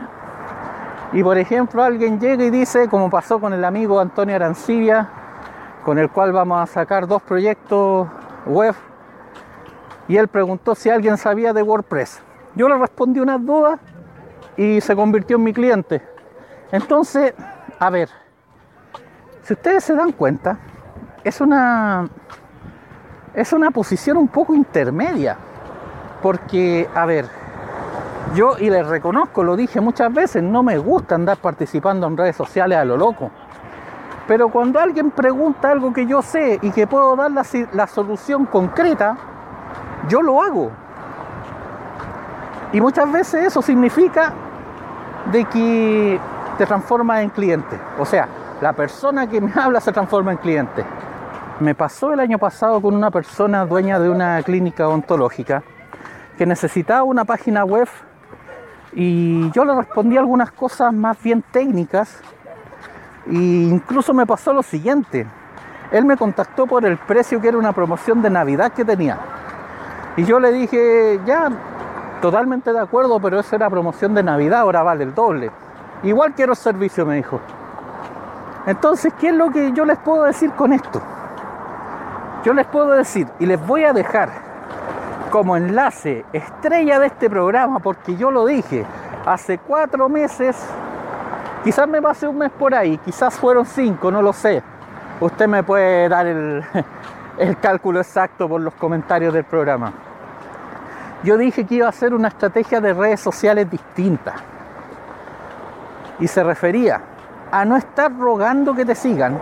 y 1.11 1.23
por 1.23 1.38
ejemplo 1.38 1.83
alguien 1.83 2.19
llega 2.19 2.43
y 2.43 2.49
dice, 2.49 2.88
como 2.88 3.09
pasó 3.09 3.39
con 3.39 3.53
el 3.53 3.65
amigo 3.65 3.99
Antonio 3.99 4.35
Arancibia, 4.35 5.09
con 5.83 5.97
el 5.97 6.09
cual 6.09 6.31
vamos 6.31 6.61
a 6.61 6.67
sacar 6.67 7.07
dos 7.07 7.21
proyectos 7.21 8.07
web, 8.45 8.75
y 10.07 10.17
él 10.17 10.27
preguntó 10.27 10.75
si 10.75 10.89
alguien 10.89 11.17
sabía 11.17 11.53
de 11.53 11.61
WordPress. 11.61 12.21
Yo 12.55 12.67
le 12.67 12.77
respondí 12.77 13.19
unas 13.19 13.43
dudas 13.45 13.79
y 14.57 14.81
se 14.81 14.95
convirtió 14.95 15.38
en 15.38 15.43
mi 15.43 15.53
cliente. 15.53 16.01
Entonces, 16.71 17.33
a 17.79 17.89
ver, 17.89 18.09
si 19.50 19.53
ustedes 19.53 19.84
se 19.84 19.96
dan 19.96 20.12
cuenta, 20.12 20.60
es 21.24 21.41
una 21.41 22.08
es 23.34 23.51
una 23.51 23.72
posición 23.72 24.18
un 24.18 24.27
poco 24.27 24.53
intermedia. 24.53 25.38
Porque, 26.22 26.88
a 26.94 27.08
ver, 27.08 27.25
yo, 28.36 28.60
y 28.60 28.70
les 28.70 28.86
reconozco, 28.86 29.44
lo 29.44 29.56
dije 29.56 29.82
muchas 29.82 30.13
veces, 30.13 30.44
no 30.44 30.62
me 30.62 30.77
gusta 30.77 31.15
andar 31.15 31.38
participando 31.38 32.06
en 32.06 32.15
redes 32.15 32.36
sociales 32.36 32.77
a 32.77 32.86
lo 32.86 32.96
loco. 32.96 33.32
Pero 34.27 34.50
cuando 34.50 34.79
alguien 34.79 35.10
pregunta 35.10 35.72
algo 35.72 35.91
que 35.94 36.06
yo 36.06 36.22
sé 36.22 36.60
y 36.62 36.70
que 36.70 36.86
puedo 36.86 37.15
dar 37.15 37.32
la, 37.32 37.44
la 37.74 37.88
solución 37.88 38.46
concreta, 38.46 39.18
yo 40.10 40.22
lo 40.22 40.44
hago. 40.44 40.70
Y 42.72 42.79
muchas 42.79 43.12
veces 43.12 43.48
eso 43.48 43.63
significa 43.63 44.32
de 45.32 45.44
que 45.46 46.20
te 46.60 46.68
transforma 46.68 47.24
en 47.24 47.29
cliente. 47.29 47.79
O 47.98 48.06
sea, 48.06 48.27
la 48.62 48.74
persona 48.74 49.28
que 49.28 49.42
me 49.42 49.51
habla 49.56 49.80
se 49.80 49.92
transforma 49.92 50.32
en 50.32 50.38
cliente. 50.38 50.84
Me 51.60 51.75
pasó 51.75 52.13
el 52.13 52.20
año 52.20 52.38
pasado 52.38 52.82
con 52.82 52.96
una 52.96 53.12
persona 53.12 53.66
dueña 53.66 54.00
de 54.00 54.10
una 54.10 54.42
clínica 54.44 54.88
odontológica 54.88 55.63
que 56.38 56.46
necesitaba 56.46 57.04
una 57.04 57.25
página 57.25 57.66
web 57.66 57.88
y 58.94 59.51
yo 59.51 59.66
le 59.66 59.75
respondí 59.75 60.18
algunas 60.18 60.51
cosas 60.51 60.94
más 60.94 61.22
bien 61.22 61.44
técnicas 61.51 62.22
e 63.28 63.34
incluso 63.34 64.13
me 64.13 64.25
pasó 64.25 64.54
lo 64.54 64.63
siguiente. 64.63 65.28
Él 65.92 66.06
me 66.06 66.16
contactó 66.16 66.66
por 66.66 66.86
el 66.86 66.98
precio 66.98 67.42
que 67.42 67.50
era 67.50 67.58
una 67.58 67.74
promoción 67.74 68.22
de 68.22 68.30
Navidad 68.30 68.72
que 68.72 68.86
tenía. 68.86 69.18
Y 70.16 70.24
yo 70.24 70.39
le 70.39 70.51
dije, 70.51 71.20
ya, 71.25 71.50
totalmente 72.22 72.72
de 72.72 72.80
acuerdo, 72.80 73.20
pero 73.20 73.39
esa 73.39 73.56
era 73.56 73.70
promoción 73.70 74.13
de 74.13 74.24
Navidad, 74.24 74.62
ahora 74.62 74.82
vale 74.84 75.04
el 75.04 75.13
doble. 75.13 75.51
Igual 76.04 76.34
quiero 76.36 76.56
servicio, 76.56 77.06
me 77.06 77.16
dijo. 77.16 77.42
Entonces, 78.69 79.11
¿qué 79.19 79.29
es 79.29 79.33
lo 79.33 79.49
que 79.49 79.71
yo 79.73 79.83
les 79.83 79.97
puedo 79.97 80.25
decir 80.25 80.51
con 80.51 80.71
esto? 80.73 81.01
Yo 82.43 82.53
les 82.53 82.67
puedo 82.67 82.91
decir, 82.91 83.27
y 83.39 83.47
les 83.47 83.59
voy 83.65 83.83
a 83.83 83.93
dejar 83.93 84.29
como 85.31 85.57
enlace 85.57 86.23
estrella 86.33 86.99
de 86.99 87.07
este 87.07 87.31
programa, 87.31 87.79
porque 87.79 88.15
yo 88.15 88.29
lo 88.29 88.45
dije 88.45 88.85
hace 89.25 89.57
cuatro 89.57 90.07
meses, 90.07 90.55
quizás 91.63 91.88
me 91.88 91.99
pasé 91.99 92.27
un 92.27 92.38
mes 92.38 92.51
por 92.51 92.75
ahí, 92.75 92.99
quizás 92.99 93.33
fueron 93.33 93.65
cinco, 93.65 94.11
no 94.11 94.21
lo 94.21 94.33
sé. 94.33 94.61
Usted 95.19 95.47
me 95.47 95.63
puede 95.63 96.07
dar 96.07 96.27
el, 96.27 96.63
el 97.39 97.57
cálculo 97.57 98.01
exacto 98.01 98.47
por 98.47 98.61
los 98.61 98.75
comentarios 98.75 99.33
del 99.33 99.45
programa. 99.45 99.93
Yo 101.23 101.38
dije 101.38 101.65
que 101.65 101.73
iba 101.73 101.88
a 101.88 101.89
hacer 101.89 102.13
una 102.13 102.27
estrategia 102.27 102.79
de 102.79 102.93
redes 102.93 103.19
sociales 103.19 103.67
distinta. 103.67 104.35
Y 106.19 106.27
se 106.27 106.43
refería 106.43 107.01
a 107.51 107.65
no 107.65 107.77
estar 107.77 108.15
rogando 108.15 108.75
que 108.75 108.86
te 108.86 108.96
sigan, 108.96 109.38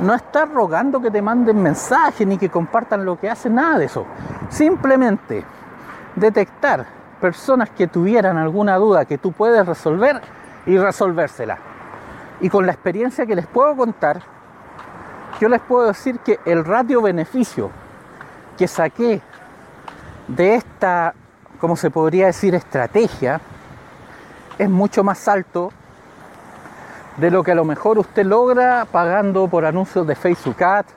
no 0.00 0.14
estar 0.14 0.48
rogando 0.48 1.00
que 1.00 1.10
te 1.10 1.20
manden 1.20 1.62
mensajes 1.62 2.26
ni 2.26 2.38
que 2.38 2.48
compartan 2.48 3.04
lo 3.04 3.18
que 3.18 3.28
hacen, 3.28 3.54
nada 3.54 3.78
de 3.78 3.86
eso. 3.86 4.06
Simplemente 4.48 5.44
detectar 6.16 6.86
personas 7.20 7.70
que 7.70 7.86
tuvieran 7.86 8.38
alguna 8.38 8.76
duda 8.76 9.04
que 9.04 9.18
tú 9.18 9.32
puedes 9.32 9.66
resolver 9.66 10.20
y 10.66 10.78
resolvérsela. 10.78 11.58
Y 12.40 12.48
con 12.48 12.64
la 12.64 12.72
experiencia 12.72 13.26
que 13.26 13.34
les 13.34 13.46
puedo 13.46 13.76
contar, 13.76 14.22
yo 15.40 15.48
les 15.48 15.60
puedo 15.60 15.88
decir 15.88 16.18
que 16.20 16.40
el 16.44 16.64
ratio 16.64 17.02
beneficio 17.02 17.70
que 18.56 18.66
saqué 18.66 19.20
de 20.28 20.54
esta, 20.54 21.14
como 21.60 21.76
se 21.76 21.90
podría 21.90 22.26
decir, 22.26 22.54
estrategia, 22.54 23.40
es 24.58 24.68
mucho 24.68 25.02
más 25.04 25.26
alto 25.28 25.72
de 27.16 27.30
lo 27.30 27.42
que 27.42 27.52
a 27.52 27.54
lo 27.54 27.64
mejor 27.64 27.98
usted 27.98 28.24
logra 28.24 28.86
pagando 28.90 29.48
por 29.48 29.64
anuncios 29.64 30.06
de 30.06 30.14
Facebook 30.14 30.62
Ads 30.62 30.94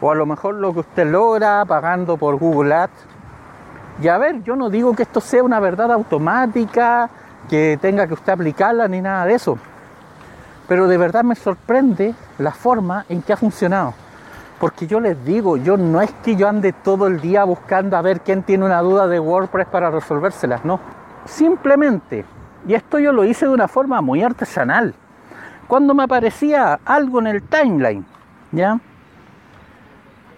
o 0.00 0.10
a 0.10 0.14
lo 0.14 0.26
mejor 0.26 0.54
lo 0.54 0.72
que 0.72 0.80
usted 0.80 1.06
logra 1.06 1.64
pagando 1.64 2.16
por 2.16 2.36
Google 2.36 2.74
Ads. 2.74 3.06
Y 4.00 4.08
a 4.08 4.18
ver, 4.18 4.42
yo 4.44 4.54
no 4.54 4.70
digo 4.70 4.94
que 4.94 5.02
esto 5.02 5.20
sea 5.20 5.42
una 5.42 5.58
verdad 5.58 5.90
automática, 5.90 7.10
que 7.48 7.78
tenga 7.80 8.06
que 8.06 8.14
usted 8.14 8.32
aplicarla 8.32 8.86
ni 8.86 9.00
nada 9.00 9.24
de 9.24 9.34
eso. 9.34 9.58
Pero 10.68 10.86
de 10.86 10.98
verdad 10.98 11.24
me 11.24 11.34
sorprende 11.34 12.14
la 12.38 12.52
forma 12.52 13.04
en 13.08 13.22
que 13.22 13.32
ha 13.32 13.36
funcionado. 13.36 13.94
Porque 14.60 14.86
yo 14.86 15.00
les 15.00 15.24
digo, 15.24 15.56
yo 15.56 15.76
no 15.76 16.00
es 16.00 16.12
que 16.22 16.36
yo 16.36 16.48
ande 16.48 16.72
todo 16.72 17.06
el 17.06 17.20
día 17.20 17.44
buscando 17.44 17.96
a 17.96 18.02
ver 18.02 18.20
quién 18.20 18.42
tiene 18.42 18.64
una 18.64 18.80
duda 18.80 19.08
de 19.08 19.18
WordPress 19.18 19.66
para 19.66 19.90
resolvérselas, 19.90 20.64
no. 20.64 20.78
Simplemente, 21.24 22.24
y 22.66 22.74
esto 22.74 22.98
yo 22.98 23.12
lo 23.12 23.24
hice 23.24 23.46
de 23.46 23.52
una 23.52 23.68
forma 23.68 24.00
muy 24.00 24.22
artesanal 24.22 24.94
cuando 25.68 25.94
me 25.94 26.02
aparecía 26.02 26.80
algo 26.84 27.20
en 27.20 27.26
el 27.28 27.42
timeline, 27.42 28.04
¿ya? 28.50 28.80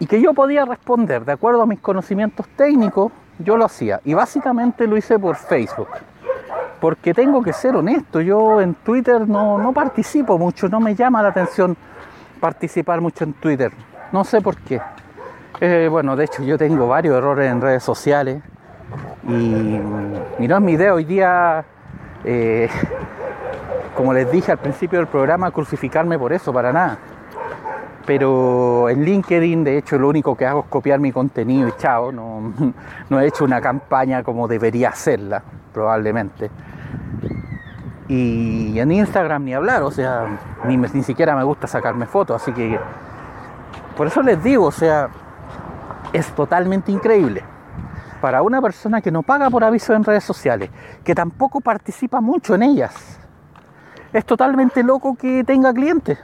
Y 0.01 0.07
que 0.07 0.21
yo 0.21 0.35
podía 0.35 0.65
responder 0.65 1.25
de 1.25 1.33
acuerdo 1.33 1.63
a 1.63 1.67
mis 1.67 1.79
conocimientos 1.79 2.47
técnicos, 2.57 3.13
yo 3.39 3.57
lo 3.57 3.65
hacía. 3.65 4.01
Y 4.05 4.15
básicamente 4.15 4.87
lo 4.87 4.97
hice 4.97 5.19
por 5.19 5.37
Facebook. 5.37 5.89
Porque 6.81 7.15
tengo 7.15 7.43
que 7.43 7.53
ser 7.53 7.77
honesto, 7.77 8.21
yo 8.21 8.61
en 8.61 8.75
Twitter 8.75 9.29
no, 9.29 9.59
no 9.59 9.73
participo 9.73 10.37
mucho, 10.37 10.69
no 10.69 10.81
me 10.81 10.95
llama 10.95 11.23
la 11.23 11.29
atención 11.29 11.77
participar 12.41 13.01
mucho 13.01 13.25
en 13.25 13.35
Twitter. 13.35 13.71
No 14.13 14.25
sé 14.25 14.41
por 14.41 14.57
qué. 14.57 14.81
Eh, 15.61 15.89
bueno, 15.91 16.17
de 16.17 16.25
hecho 16.25 16.43
yo 16.43 16.59
tengo 16.59 16.89
varios 16.89 17.17
errores 17.17 17.51
en 17.51 17.61
redes 17.61 17.85
sociales. 17.85 18.43
Y, 19.29 19.79
y 20.39 20.49
mi 20.49 20.73
idea 20.73 20.95
hoy 20.95 21.05
día 21.05 21.65
eh, 22.25 22.69
como 24.01 24.15
les 24.15 24.33
dije 24.33 24.51
al 24.51 24.57
principio 24.57 24.99
del 24.99 25.09
programa, 25.09 25.51
crucificarme 25.51 26.19
por 26.19 26.33
eso, 26.33 26.55
para 26.55 26.73
nada. 26.73 26.97
Pero 28.07 28.89
en 28.89 29.05
LinkedIn, 29.05 29.63
de 29.63 29.77
hecho, 29.77 29.99
lo 29.99 30.09
único 30.09 30.35
que 30.35 30.47
hago 30.47 30.61
es 30.61 30.67
copiar 30.71 30.99
mi 31.01 31.13
contenido 31.13 31.69
y 31.69 31.73
chao. 31.73 32.11
No, 32.11 32.51
he 33.21 33.27
hecho 33.27 33.45
una 33.45 33.61
campaña 33.61 34.23
como 34.23 34.49
debería 34.49 34.89
hacerla, 34.89 35.43
probablemente. 35.75 36.51
Y 38.09 38.79
en 38.79 38.91
Instagram 38.91 39.45
ni 39.45 39.53
hablar, 39.53 39.83
o 39.83 39.91
sea, 39.91 40.29
ni, 40.65 40.79
ni 40.79 41.03
siquiera 41.03 41.37
me 41.37 41.45
gusta 41.45 41.67
sacarme 41.67 42.07
fotos, 42.07 42.41
así 42.41 42.53
que 42.53 42.81
por 43.99 44.07
eso 44.07 44.23
les 44.23 44.43
digo, 44.43 44.65
o 44.65 44.73
sea, 44.73 45.11
es 46.15 46.27
totalmente 46.29 46.91
increíble. 46.91 47.45
Para 48.23 48.41
una 48.41 48.63
persona 48.63 49.03
que 49.03 49.11
no 49.11 49.23
paga 49.23 49.51
por 49.51 49.63
aviso 49.63 49.93
en 49.93 50.05
redes 50.05 50.25
sociales, 50.25 50.71
que 51.05 51.15
tampoco 51.15 51.61
participa 51.61 52.23
mucho 52.23 52.55
en 52.55 52.63
ellas, 52.63 53.20
es 54.13 54.25
totalmente 54.25 54.83
loco 54.83 55.15
que 55.15 55.45
tenga 55.45 55.73
clientes. 55.73 56.19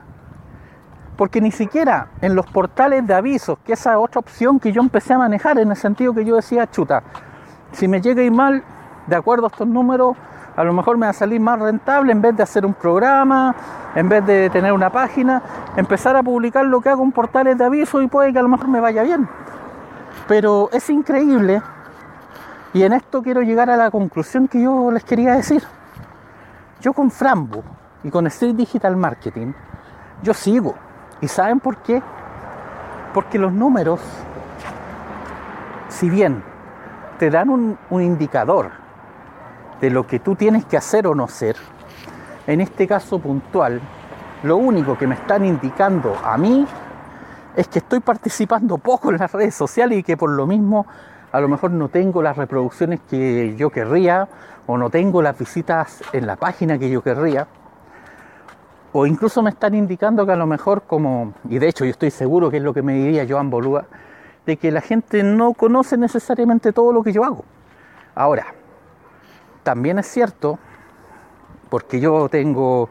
Porque 1.17 1.41
ni 1.41 1.51
siquiera 1.51 2.09
en 2.21 2.35
los 2.35 2.47
portales 2.47 3.07
de 3.07 3.15
avisos, 3.15 3.59
que 3.65 3.73
esa 3.73 3.93
es 3.93 3.97
otra 3.97 4.21
opción 4.21 4.61
que 4.61 4.73
yo 4.73 4.83
empecé 4.83 5.15
a 5.15 5.19
manejar, 5.19 5.59
en 5.59 5.71
el 5.71 5.77
sentido 5.77 6.13
que 6.13 6.25
yo 6.25 6.37
decía, 6.37 6.71
chuta, 6.71 7.03
si 7.73 7.89
me 7.89 8.01
llega 8.01 8.23
y 8.23 8.31
mal, 8.31 8.63
de 9.07 9.17
acuerdo 9.17 9.47
a 9.47 9.49
estos 9.49 9.67
números, 9.67 10.17
A 10.57 10.65
lo 10.65 10.73
mejor 10.73 10.97
me 10.97 11.05
va 11.05 11.11
a 11.11 11.13
salir 11.13 11.39
más 11.39 11.59
rentable 11.61 12.13
en 12.13 12.23
vez 12.23 12.35
de 12.35 12.43
hacer 12.43 12.65
un 12.65 12.73
programa, 12.73 13.55
en 13.95 14.09
vez 14.09 14.25
de 14.25 14.49
tener 14.49 14.73
una 14.73 14.89
página, 14.89 15.43
empezar 15.77 16.17
a 16.17 16.23
publicar 16.23 16.65
lo 16.65 16.81
que 16.81 16.89
hago 16.89 17.05
en 17.05 17.13
portales 17.13 17.59
de 17.59 17.65
aviso 17.67 18.01
y 18.01 18.07
puede 18.07 18.33
que 18.33 18.39
a 18.39 18.43
lo 18.43 18.49
mejor 18.49 18.69
me 18.69 18.81
vaya 18.81 19.03
bien. 19.03 19.29
Pero 20.27 20.71
es 20.73 20.89
increíble 20.89 21.61
y 22.73 22.85
en 22.85 22.95
esto 22.95 23.23
quiero 23.23 23.43
llegar 23.43 23.69
a 23.69 23.77
la 23.77 23.91
conclusión 23.91 24.49
que 24.49 24.63
yo 24.63 24.91
les 24.91 25.05
quería 25.05 25.35
decir. 25.35 25.63
Yo 26.81 26.93
con 26.93 27.11
Frambo 27.11 27.63
y 28.05 28.11
con 28.11 28.27
Street 28.27 28.55
Digital 28.55 28.97
Marketing, 28.97 29.53
yo 30.23 30.35
sigo. 30.35 30.75
¿Y 31.21 31.29
saben 31.29 31.61
por 31.61 31.79
qué? 31.79 32.03
Porque 33.15 33.39
los 33.39 33.53
números, 33.53 34.01
si 35.89 36.11
bien 36.11 36.43
te 37.19 37.31
dan 37.31 37.49
un, 37.49 37.79
un 37.89 38.03
indicador 38.03 38.71
de 39.81 39.91
lo 39.91 40.07
que 40.07 40.19
tú 40.19 40.35
tienes 40.35 40.67
que 40.67 40.77
hacer 40.77 41.07
o 41.07 41.15
no 41.15 41.25
hacer, 41.25 41.57
en 42.47 42.61
este 42.61 42.87
caso 42.87 43.19
puntual, 43.19 43.81
lo 44.43 44.59
único 44.59 44.99
que 44.99 45.07
me 45.07 45.15
están 45.15 45.45
indicando 45.45 46.15
a 46.23 46.37
mí 46.37 46.67
es 47.57 47.69
que 47.69 47.79
estoy 47.79 48.01
participando 48.01 48.77
poco 48.77 49.11
en 49.11 49.19
las 49.19 49.33
redes 49.33 49.55
sociales 49.55 49.99
y 49.99 50.03
que 50.03 50.17
por 50.17 50.31
lo 50.31 50.47
mismo 50.47 50.87
a 51.33 51.41
lo 51.41 51.49
mejor 51.49 51.71
no 51.71 51.89
tengo 51.89 52.23
las 52.23 52.37
reproducciones 52.37 53.01
que 53.09 53.55
yo 53.57 53.71
querría 53.71 54.29
o 54.67 54.77
no 54.77 54.91
tengo 54.91 55.23
las 55.23 55.39
visitas 55.39 56.03
en 56.13 56.27
la 56.27 56.37
página 56.37 56.79
que 56.79 56.91
yo 56.91 57.03
querría. 57.03 57.47
O 58.93 59.07
incluso 59.07 59.43
me 59.43 59.51
están 59.51 59.75
indicando 59.75 60.25
que 60.25 60.33
a 60.33 60.37
lo 60.37 60.47
mejor 60.47 60.83
como, 60.83 61.35
y 61.49 61.59
de 61.59 61.69
hecho 61.69 61.85
yo 61.85 61.91
estoy 61.91 62.11
seguro 62.11 62.51
que 62.51 62.57
es 62.59 62.63
lo 62.63 62.73
que 62.73 62.83
me 62.83 62.95
diría 62.95 63.27
Joan 63.29 63.51
Bolúa, 63.51 63.85
de 64.47 64.57
que 64.57 64.71
la 64.71 64.81
gente 64.81 65.23
no 65.23 65.53
conoce 65.53 65.97
necesariamente 65.97 66.73
todo 66.73 66.93
lo 66.93 67.03
que 67.03 67.13
yo 67.13 67.25
hago. 67.25 67.45
Ahora, 68.15 68.47
también 69.63 69.99
es 69.99 70.07
cierto, 70.07 70.59
porque 71.69 72.01
yo 72.01 72.29
tengo 72.29 72.89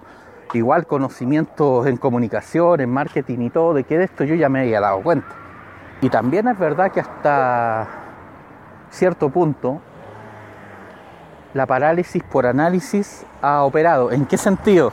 igual 0.53 0.85
conocimientos 0.85 1.87
en 1.87 1.97
comunicación, 1.97 2.81
en 2.81 2.89
marketing 2.91 3.39
y 3.39 3.49
todo, 3.49 3.73
de 3.73 3.83
que 3.83 3.97
de 3.97 4.03
esto 4.03 4.23
yo 4.23 4.35
ya 4.35 4.49
me 4.49 4.61
había 4.61 4.81
dado 4.81 5.01
cuenta. 5.01 5.27
Y 6.01 6.09
también 6.09 6.47
es 6.47 6.59
verdad 6.59 6.91
que 6.91 6.99
hasta 6.99 7.87
cierto 8.91 9.29
punto 9.29 9.81
la 11.55 11.65
parálisis 11.65 12.21
por 12.21 12.45
análisis 12.45 13.25
ha 13.41 13.63
operado. 13.63 14.11
¿En 14.11 14.25
qué 14.25 14.37
sentido? 14.37 14.91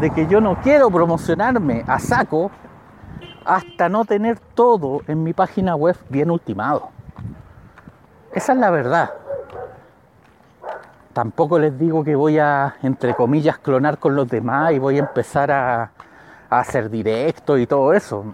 De 0.00 0.08
que 0.08 0.26
yo 0.26 0.40
no 0.40 0.56
quiero 0.62 0.90
promocionarme 0.90 1.84
a 1.86 1.98
saco 1.98 2.50
hasta 3.44 3.90
no 3.90 4.06
tener 4.06 4.38
todo 4.38 5.02
en 5.06 5.22
mi 5.22 5.34
página 5.34 5.76
web 5.76 5.96
bien 6.08 6.30
ultimado. 6.30 6.88
Esa 8.32 8.54
es 8.54 8.58
la 8.58 8.70
verdad. 8.70 9.10
Tampoco 11.12 11.58
les 11.58 11.78
digo 11.78 12.02
que 12.02 12.14
voy 12.14 12.38
a, 12.38 12.76
entre 12.82 13.14
comillas, 13.14 13.58
clonar 13.58 13.98
con 13.98 14.16
los 14.16 14.28
demás 14.28 14.72
y 14.72 14.78
voy 14.78 14.96
a 14.96 15.00
empezar 15.00 15.50
a, 15.50 15.90
hacer 16.48 16.88
directo 16.88 17.58
y 17.58 17.66
todo 17.66 17.92
eso. 17.92 18.24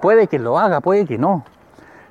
Puede 0.00 0.26
que 0.26 0.38
lo 0.38 0.58
haga, 0.58 0.80
puede 0.80 1.04
que 1.04 1.18
no. 1.18 1.44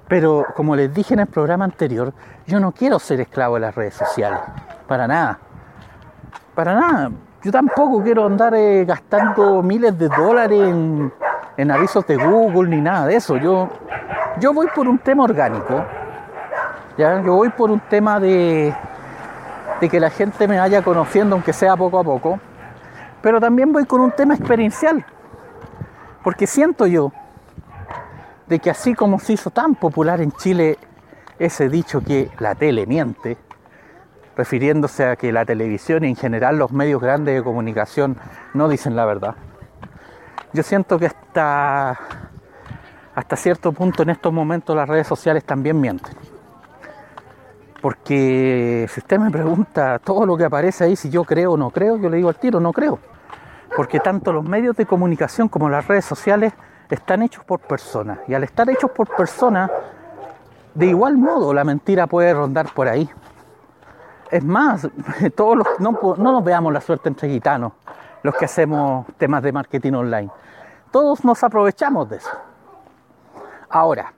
Pero 0.07 0.45
como 0.55 0.75
les 0.75 0.93
dije 0.93 1.13
en 1.13 1.21
el 1.21 1.27
programa 1.27 1.65
anterior, 1.65 2.13
yo 2.45 2.59
no 2.59 2.71
quiero 2.71 2.97
ser 2.99 3.19
esclavo 3.19 3.55
de 3.55 3.61
las 3.61 3.75
redes 3.75 3.95
sociales. 3.95 4.39
Para 4.87 5.07
nada. 5.07 5.39
Para 6.55 6.75
nada. 6.75 7.11
Yo 7.43 7.51
tampoco 7.51 8.01
quiero 8.01 8.25
andar 8.25 8.53
eh, 8.55 8.85
gastando 8.85 9.61
miles 9.61 9.97
de 9.97 10.07
dólares 10.07 10.59
en, 11.57 11.71
avisos 11.71 12.05
de 12.07 12.15
Google 12.15 12.69
ni 12.69 12.81
nada 12.81 13.05
de 13.05 13.15
eso. 13.15 13.35
Yo, 13.37 13.69
yo 14.39 14.53
voy 14.53 14.67
por 14.73 14.87
un 14.87 14.97
tema 14.97 15.23
orgánico. 15.23 15.83
¿ya? 16.97 17.21
Yo 17.21 17.35
voy 17.35 17.49
por 17.49 17.69
un 17.69 17.79
tema 17.81 18.19
de, 18.19 18.73
de 19.81 19.89
que 19.89 19.99
la 19.99 20.09
gente 20.09 20.47
me 20.47 20.57
vaya 20.57 20.81
conociendo, 20.81 21.35
aunque 21.35 21.51
sea 21.51 21.75
poco 21.75 21.99
a 21.99 22.03
poco. 22.03 22.39
Pero 23.21 23.41
también 23.41 23.73
voy 23.73 23.85
con 23.85 23.99
un 23.99 24.11
tema 24.11 24.35
experiencial. 24.35 25.05
Porque 26.23 26.47
siento 26.47 26.87
yo 26.87 27.11
de 28.47 28.59
que 28.59 28.69
así 28.69 28.93
como 28.93 29.19
se 29.19 29.33
hizo 29.33 29.49
tan 29.49 29.75
popular 29.75 30.21
en 30.21 30.31
Chile 30.31 30.77
ese 31.39 31.69
dicho 31.69 32.01
que 32.01 32.29
la 32.39 32.55
tele 32.55 32.85
miente, 32.85 33.37
refiriéndose 34.35 35.05
a 35.05 35.15
que 35.15 35.31
la 35.31 35.45
televisión 35.45 36.03
y 36.03 36.09
en 36.09 36.15
general 36.15 36.57
los 36.57 36.71
medios 36.71 37.01
grandes 37.01 37.35
de 37.35 37.43
comunicación 37.43 38.17
no 38.53 38.69
dicen 38.69 38.95
la 38.95 39.05
verdad. 39.05 39.35
Yo 40.53 40.63
siento 40.63 40.97
que 40.97 41.07
hasta, 41.07 41.99
hasta 43.15 43.35
cierto 43.35 43.71
punto 43.71 44.03
en 44.03 44.11
estos 44.11 44.31
momentos 44.31 44.75
las 44.75 44.87
redes 44.87 45.07
sociales 45.07 45.43
también 45.43 45.79
mienten. 45.79 46.15
Porque 47.81 48.87
si 48.89 48.99
usted 48.99 49.19
me 49.19 49.29
pregunta 49.29 49.99
todo 49.99 50.25
lo 50.25 50.35
que 50.35 50.45
aparece 50.45 50.83
ahí, 50.83 50.95
si 50.95 51.09
yo 51.09 51.23
creo 51.23 51.53
o 51.53 51.57
no 51.57 51.69
creo, 51.69 51.97
yo 51.97 52.09
le 52.09 52.17
digo 52.17 52.29
al 52.29 52.35
tiro, 52.35 52.59
no 52.59 52.73
creo. 52.73 52.99
Porque 53.75 53.99
tanto 53.99 54.33
los 54.33 54.43
medios 54.43 54.75
de 54.77 54.85
comunicación 54.85 55.47
como 55.47 55.69
las 55.69 55.87
redes 55.87 56.05
sociales 56.05 56.53
están 56.95 57.21
hechos 57.21 57.43
por 57.43 57.59
personas. 57.59 58.19
Y 58.27 58.33
al 58.33 58.43
estar 58.43 58.69
hechos 58.69 58.91
por 58.91 59.07
personas, 59.15 59.69
de 60.73 60.85
igual 60.85 61.17
modo 61.17 61.53
la 61.53 61.63
mentira 61.63 62.07
puede 62.07 62.33
rondar 62.33 62.73
por 62.73 62.87
ahí. 62.87 63.09
Es 64.31 64.43
más, 64.43 64.87
todos 65.35 65.57
no, 65.79 65.91
no 65.91 66.31
nos 66.31 66.43
veamos 66.43 66.71
la 66.73 66.81
suerte 66.81 67.09
entre 67.09 67.29
gitanos, 67.29 67.73
los 68.23 68.35
que 68.35 68.45
hacemos 68.45 69.05
temas 69.17 69.41
de 69.43 69.51
marketing 69.51 69.93
online. 69.93 70.29
Todos 70.91 71.23
nos 71.25 71.43
aprovechamos 71.43 72.09
de 72.09 72.17
eso. 72.17 72.31
Ahora, 73.69 74.13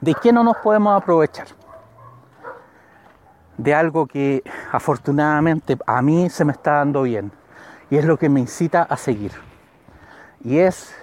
¿de 0.00 0.14
qué 0.14 0.32
no 0.32 0.42
nos 0.42 0.56
podemos 0.58 1.00
aprovechar? 1.00 1.46
De 3.56 3.74
algo 3.74 4.06
que 4.06 4.42
afortunadamente 4.72 5.76
a 5.86 6.00
mí 6.00 6.30
se 6.30 6.44
me 6.44 6.52
está 6.52 6.74
dando 6.74 7.02
bien 7.02 7.32
y 7.90 7.96
es 7.96 8.04
lo 8.04 8.16
que 8.16 8.28
me 8.28 8.40
incita 8.40 8.82
a 8.82 8.96
seguir. 8.96 9.32
Y 10.44 10.58
es 10.58 10.94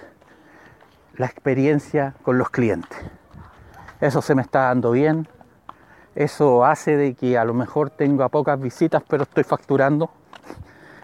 la 1.16 1.26
experiencia 1.26 2.14
con 2.22 2.38
los 2.38 2.50
clientes. 2.50 2.98
Eso 4.00 4.20
se 4.20 4.34
me 4.34 4.42
está 4.42 4.64
dando 4.64 4.90
bien. 4.90 5.26
Eso 6.14 6.64
hace 6.64 6.96
de 6.96 7.14
que 7.14 7.38
a 7.38 7.44
lo 7.44 7.54
mejor 7.54 7.90
tenga 7.90 8.28
pocas 8.28 8.60
visitas, 8.60 9.02
pero 9.08 9.24
estoy 9.24 9.44
facturando. 9.44 10.10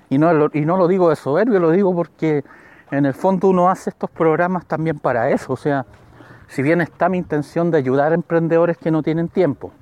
Y 0.08 0.18
no, 0.18 0.48
y 0.52 0.60
no 0.62 0.76
lo 0.76 0.88
digo 0.88 1.08
de 1.08 1.16
soberbio, 1.16 1.58
lo 1.58 1.70
digo 1.70 1.94
porque 1.94 2.44
en 2.90 3.06
el 3.06 3.14
fondo 3.14 3.48
uno 3.48 3.70
hace 3.70 3.90
estos 3.90 4.10
programas 4.10 4.66
también 4.66 4.98
para 4.98 5.30
eso. 5.30 5.54
O 5.54 5.56
sea, 5.56 5.86
si 6.48 6.62
bien 6.62 6.82
está 6.82 7.08
mi 7.08 7.18
intención 7.18 7.70
de 7.70 7.78
ayudar 7.78 8.12
a 8.12 8.14
emprendedores 8.14 8.76
que 8.76 8.90
no 8.90 9.02
tienen 9.02 9.28
tiempo, 9.28 9.72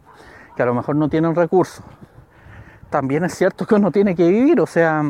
que 0.57 0.63
a 0.63 0.67
lo 0.67 0.75
mejor 0.75 0.95
no 0.95 1.09
tienen 1.09 1.35
recursos, 1.35 1.85
también 2.91 3.25
es 3.25 3.35
cierto 3.35 3.67
que 3.67 3.75
uno 3.75 3.91
tiene 3.91 4.15
que 4.15 4.29
vivir. 4.29 4.61
O 4.61 4.67
sea, 4.67 5.03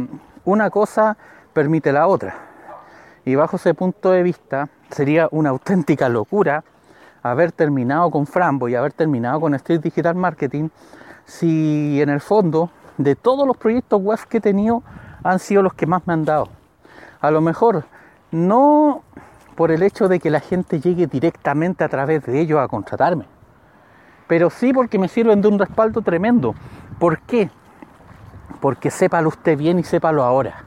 una 0.44 0.70
cosa 0.70 1.16
permite 1.52 1.92
la 1.92 2.06
otra. 2.06 2.49
Y 3.30 3.36
bajo 3.36 3.58
ese 3.58 3.74
punto 3.74 4.10
de 4.10 4.24
vista, 4.24 4.68
sería 4.90 5.28
una 5.30 5.50
auténtica 5.50 6.08
locura 6.08 6.64
haber 7.22 7.52
terminado 7.52 8.10
con 8.10 8.26
Frambo 8.26 8.68
y 8.68 8.74
haber 8.74 8.92
terminado 8.92 9.38
con 9.38 9.54
Street 9.54 9.80
Digital 9.80 10.16
Marketing 10.16 10.68
si 11.26 12.02
en 12.02 12.08
el 12.08 12.20
fondo 12.20 12.72
de 12.98 13.14
todos 13.14 13.46
los 13.46 13.56
proyectos 13.56 14.02
web 14.02 14.18
que 14.28 14.38
he 14.38 14.40
tenido 14.40 14.82
han 15.22 15.38
sido 15.38 15.62
los 15.62 15.74
que 15.74 15.86
más 15.86 16.04
me 16.08 16.12
han 16.12 16.24
dado. 16.24 16.48
A 17.20 17.30
lo 17.30 17.40
mejor 17.40 17.84
no 18.32 19.04
por 19.54 19.70
el 19.70 19.84
hecho 19.84 20.08
de 20.08 20.18
que 20.18 20.30
la 20.30 20.40
gente 20.40 20.80
llegue 20.80 21.06
directamente 21.06 21.84
a 21.84 21.88
través 21.88 22.24
de 22.24 22.40
ellos 22.40 22.58
a 22.58 22.66
contratarme, 22.66 23.26
pero 24.26 24.50
sí 24.50 24.72
porque 24.72 24.98
me 24.98 25.06
sirven 25.06 25.40
de 25.40 25.46
un 25.46 25.60
respaldo 25.60 26.02
tremendo. 26.02 26.56
¿Por 26.98 27.20
qué? 27.20 27.48
Porque 28.60 28.90
sépalo 28.90 29.28
usted 29.28 29.56
bien 29.56 29.78
y 29.78 29.84
sépalo 29.84 30.24
ahora. 30.24 30.64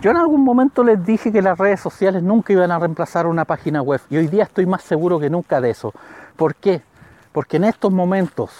Yo 0.00 0.10
en 0.10 0.16
algún 0.16 0.44
momento 0.44 0.82
les 0.82 1.04
dije 1.04 1.30
que 1.30 1.42
las 1.42 1.58
redes 1.58 1.78
sociales 1.78 2.22
nunca 2.22 2.54
iban 2.54 2.70
a 2.70 2.78
reemplazar 2.78 3.26
una 3.26 3.44
página 3.44 3.82
web 3.82 4.00
y 4.08 4.16
hoy 4.16 4.28
día 4.28 4.44
estoy 4.44 4.64
más 4.64 4.80
seguro 4.82 5.20
que 5.20 5.28
nunca 5.28 5.60
de 5.60 5.68
eso. 5.68 5.92
¿Por 6.36 6.54
qué? 6.54 6.80
Porque 7.32 7.58
en 7.58 7.64
estos 7.64 7.92
momentos, 7.92 8.50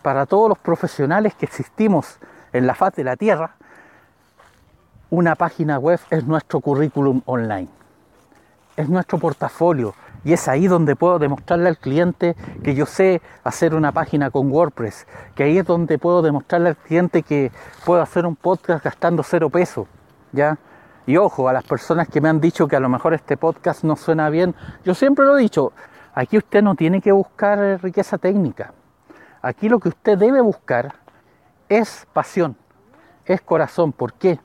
para 0.00 0.24
todos 0.24 0.48
los 0.48 0.56
profesionales 0.56 1.34
que 1.34 1.44
existimos 1.44 2.18
en 2.54 2.66
la 2.66 2.74
faz 2.74 2.94
de 2.94 3.04
la 3.04 3.16
Tierra, 3.16 3.56
una 5.10 5.34
página 5.34 5.78
web 5.78 6.00
es 6.08 6.24
nuestro 6.24 6.60
currículum 6.60 7.20
online, 7.26 7.68
es 8.74 8.88
nuestro 8.88 9.18
portafolio 9.18 9.94
y 10.24 10.32
es 10.32 10.48
ahí 10.48 10.68
donde 10.68 10.96
puedo 10.96 11.18
demostrarle 11.18 11.68
al 11.68 11.76
cliente 11.76 12.34
que 12.64 12.74
yo 12.74 12.86
sé 12.86 13.20
hacer 13.44 13.74
una 13.74 13.92
página 13.92 14.30
con 14.30 14.50
WordPress, 14.50 15.06
que 15.34 15.42
ahí 15.42 15.58
es 15.58 15.66
donde 15.66 15.98
puedo 15.98 16.22
demostrarle 16.22 16.70
al 16.70 16.76
cliente 16.76 17.22
que 17.22 17.52
puedo 17.84 18.00
hacer 18.00 18.24
un 18.24 18.36
podcast 18.36 18.82
gastando 18.82 19.22
cero 19.22 19.50
pesos 19.50 19.86
¿ya? 20.32 20.58
Y 21.06 21.16
ojo, 21.16 21.48
a 21.48 21.52
las 21.52 21.64
personas 21.64 22.08
que 22.08 22.20
me 22.20 22.28
han 22.28 22.40
dicho 22.40 22.68
que 22.68 22.76
a 22.76 22.80
lo 22.80 22.88
mejor 22.88 23.14
este 23.14 23.36
podcast 23.36 23.84
no 23.84 23.96
suena 23.96 24.30
bien, 24.30 24.54
yo 24.84 24.94
siempre 24.94 25.24
lo 25.24 25.36
he 25.36 25.42
dicho, 25.42 25.72
aquí 26.14 26.38
usted 26.38 26.62
no 26.62 26.74
tiene 26.74 27.00
que 27.00 27.12
buscar 27.12 27.58
eh, 27.58 27.76
riqueza 27.78 28.18
técnica. 28.18 28.72
Aquí 29.40 29.68
lo 29.68 29.80
que 29.80 29.88
usted 29.88 30.16
debe 30.16 30.40
buscar 30.40 30.94
es 31.68 32.06
pasión, 32.12 32.56
es 33.24 33.40
corazón. 33.40 33.92
¿Por 33.92 34.12
qué? 34.12 34.38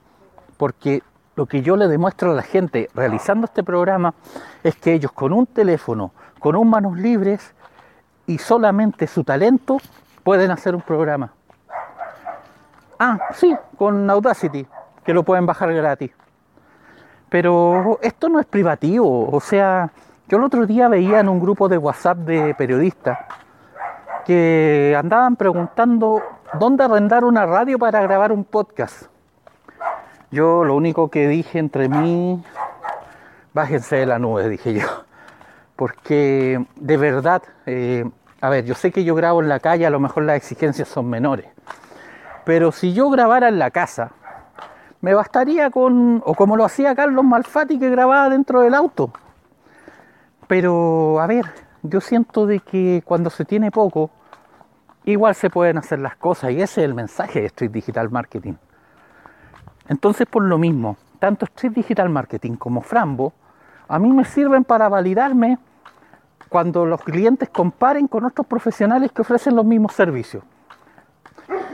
Porque 0.58 1.04
lo 1.36 1.46
que 1.46 1.62
yo 1.62 1.78
le 1.78 1.88
demuestro 1.88 2.32
a 2.32 2.36
la 2.36 2.42
gente 2.42 2.90
realizando 2.96 3.46
este 3.46 3.64
programa 3.64 4.16
es 4.64 4.76
que 4.76 4.94
ellos 4.94 5.12
con 5.12 5.34
un 5.34 5.46
teléfono, 5.46 6.12
con 6.40 6.56
un 6.56 6.68
manos 6.68 6.98
libres 6.98 7.54
y 8.26 8.40
solamente 8.40 9.06
su 9.06 9.24
talento 9.24 9.78
pueden 10.24 10.50
hacer 10.50 10.74
un 10.74 10.82
programa. 10.82 11.32
Ah, 12.98 13.20
sí, 13.36 13.56
con 13.78 14.10
Audacity, 14.10 14.66
que 15.08 15.14
lo 15.14 15.24
pueden 15.24 15.46
bajar 15.46 15.74
gratis. 15.74 16.12
Pero 17.30 17.98
esto 18.02 18.28
no 18.28 18.42
es 18.42 18.46
privativo, 18.46 19.30
o 19.32 19.40
sea, 19.40 19.90
yo 20.28 20.38
el 20.38 20.44
otro 20.44 20.66
día 20.66 20.90
veía 20.90 21.22
en 21.22 21.30
un 21.30 21.40
grupo 21.40 21.70
de 21.70 21.78
WhatsApp 21.78 22.18
de 22.18 22.54
periodistas 22.56 23.18
que 24.26 24.94
andaban 25.00 25.38
preguntando 25.38 26.22
dónde 26.60 26.84
arrendar 26.84 27.24
una 27.24 27.46
radio 27.46 27.80
para 27.80 28.02
grabar 28.02 28.34
un 28.34 28.44
podcast. 28.44 29.04
Yo 30.30 30.66
lo 30.66 30.76
único 30.76 31.10
que 31.10 31.30
dije 31.30 31.58
entre 31.58 31.88
mí, 31.88 32.44
bájense 33.54 33.96
de 33.96 34.08
la 34.08 34.20
nube, 34.20 34.50
dije 34.50 34.74
yo. 34.74 34.88
Porque 35.78 36.66
de 36.76 36.98
verdad, 36.98 37.44
eh, 37.66 38.04
a 38.42 38.50
ver, 38.50 38.66
yo 38.66 38.76
sé 38.76 38.92
que 38.92 39.06
yo 39.06 39.16
grabo 39.16 39.42
en 39.42 39.48
la 39.48 39.62
calle, 39.62 39.86
a 39.86 39.90
lo 39.90 40.02
mejor 40.02 40.24
las 40.24 40.36
exigencias 40.36 40.90
son 40.90 41.10
menores. 41.10 41.46
Pero 42.44 42.74
si 42.74 42.94
yo 42.94 43.10
grabara 43.10 43.48
en 43.48 43.58
la 43.58 43.72
casa, 43.72 44.12
me 45.02 45.14
bastaría 45.14 45.70
con, 45.70 46.22
o 46.26 46.34
como 46.34 46.58
lo 46.58 46.66
hacía 46.66 46.96
Carlos 46.96 47.24
Malfatti 47.24 47.80
que 47.80 47.90
grababa 47.90 48.30
dentro 48.30 48.62
del 48.62 48.74
auto. 48.74 49.12
Pero, 50.48 51.20
a 51.20 51.28
ver, 51.28 51.46
yo 51.84 52.02
siento 52.02 52.46
de 52.46 52.60
que 52.60 53.04
cuando 53.06 53.30
se 53.30 53.46
tiene 53.46 53.72
poco, 53.72 54.10
igual 55.06 55.36
se 55.36 55.50
pueden 55.50 55.78
hacer 55.78 56.00
las 56.00 56.16
cosas 56.16 56.52
y 56.52 56.62
ese 56.62 56.82
es 56.82 56.86
el 56.86 56.94
mensaje 56.94 57.42
de 57.42 57.48
Street 57.48 57.72
Digital 57.72 58.10
Marketing. 58.10 58.54
Entonces, 59.88 60.28
por 60.28 60.44
lo 60.44 60.58
mismo, 60.58 60.98
tanto 61.20 61.46
Street 61.46 61.74
Digital 61.74 62.10
Marketing 62.10 62.56
como 62.56 62.82
Frambo, 62.82 63.34
a 63.88 64.00
mí 64.00 64.12
me 64.12 64.26
sirven 64.26 64.64
para 64.64 64.90
validarme 64.90 65.60
cuando 66.50 66.86
los 66.86 67.02
clientes 67.02 67.50
comparen 67.50 68.08
con 68.08 68.26
otros 68.26 68.48
profesionales 68.48 69.12
que 69.12 69.22
ofrecen 69.22 69.56
los 69.56 69.66
mismos 69.66 69.94
servicios. 69.94 70.44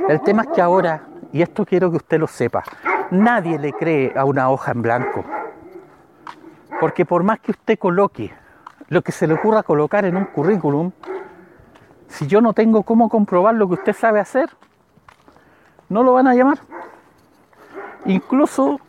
El 0.08 0.22
tema 0.22 0.44
es 0.44 0.50
que 0.50 0.62
ahora, 0.62 1.04
y 1.32 1.42
esto 1.42 1.66
quiero 1.66 1.90
que 1.90 1.98
usted 1.98 2.20
lo 2.20 2.28
sepa, 2.28 2.64
nadie 3.14 3.60
le 3.60 3.72
cree 3.74 4.14
a 4.16 4.26
una 4.26 4.50
hoja 4.50 4.72
en 4.72 4.82
blanco. 4.82 5.24
Porque 6.80 7.06
por 7.06 7.24
más 7.24 7.40
que 7.40 7.52
usted 7.52 7.80
coloque 7.80 8.34
lo 8.90 9.02
que 9.02 9.12
se 9.12 9.28
le 9.28 9.36
ocurra 9.36 9.64
colocar 9.64 10.06
en 10.06 10.18
un 10.18 10.26
currículum, 10.26 10.92
si 12.08 12.28
yo 12.28 12.42
no 12.42 12.54
tengo 12.54 12.84
cómo 12.84 13.10
comprobar 13.10 13.56
lo 13.56 13.68
que 13.68 13.76
usted 13.76 13.94
sabe 13.94 14.20
hacer, 14.20 14.50
no 15.90 16.04
lo 16.04 16.14
van 16.14 16.28
a 16.28 16.36
llamar. 16.36 16.60
Incluso 18.06 18.80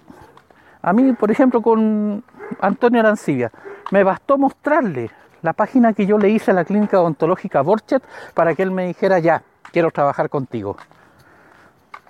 a 0.83 0.93
mí, 0.93 1.13
por 1.13 1.31
ejemplo, 1.31 1.63
con 1.63 2.25
Antonio 2.61 3.01
Arancibia, 3.01 3.51
me 3.91 4.03
bastó 4.03 4.37
mostrarle 4.37 5.11
la 5.43 5.53
página 5.53 5.93
que 5.93 6.07
yo 6.07 6.19
le 6.19 6.31
hice 6.31 6.51
a 6.51 6.55
la 6.55 6.65
clínica 6.65 7.01
odontológica 7.01 7.63
Borchet 7.63 8.03
para 8.35 8.55
que 8.55 8.63
él 8.63 8.71
me 8.71 8.87
dijera 8.87 9.19
ya, 9.19 9.43
quiero 9.73 9.91
trabajar 9.91 10.29
contigo. 10.29 10.77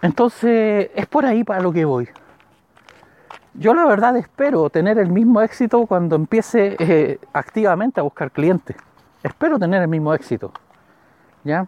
Entonces, 0.05 0.91
es 0.95 1.07
por 1.07 1.25
ahí 1.25 1.45
para 1.45 1.63
lo 1.63 1.73
que 1.73 1.87
voy. 1.87 2.07
Yo 3.55 3.73
la 3.73 3.87
verdad 3.87 4.15
espero 4.19 4.69
tener 4.69 4.99
el 4.99 5.11
mismo 5.11 5.41
éxito 5.41 5.87
cuando 5.87 6.15
empiece 6.15 6.77
eh, 6.79 7.19
activamente 7.33 8.01
a 8.01 8.03
buscar 8.03 8.31
clientes. 8.31 8.77
Espero 9.23 9.59
tener 9.59 9.81
el 9.81 9.89
mismo 9.89 10.13
éxito. 10.13 10.53
¿Ya? 11.43 11.67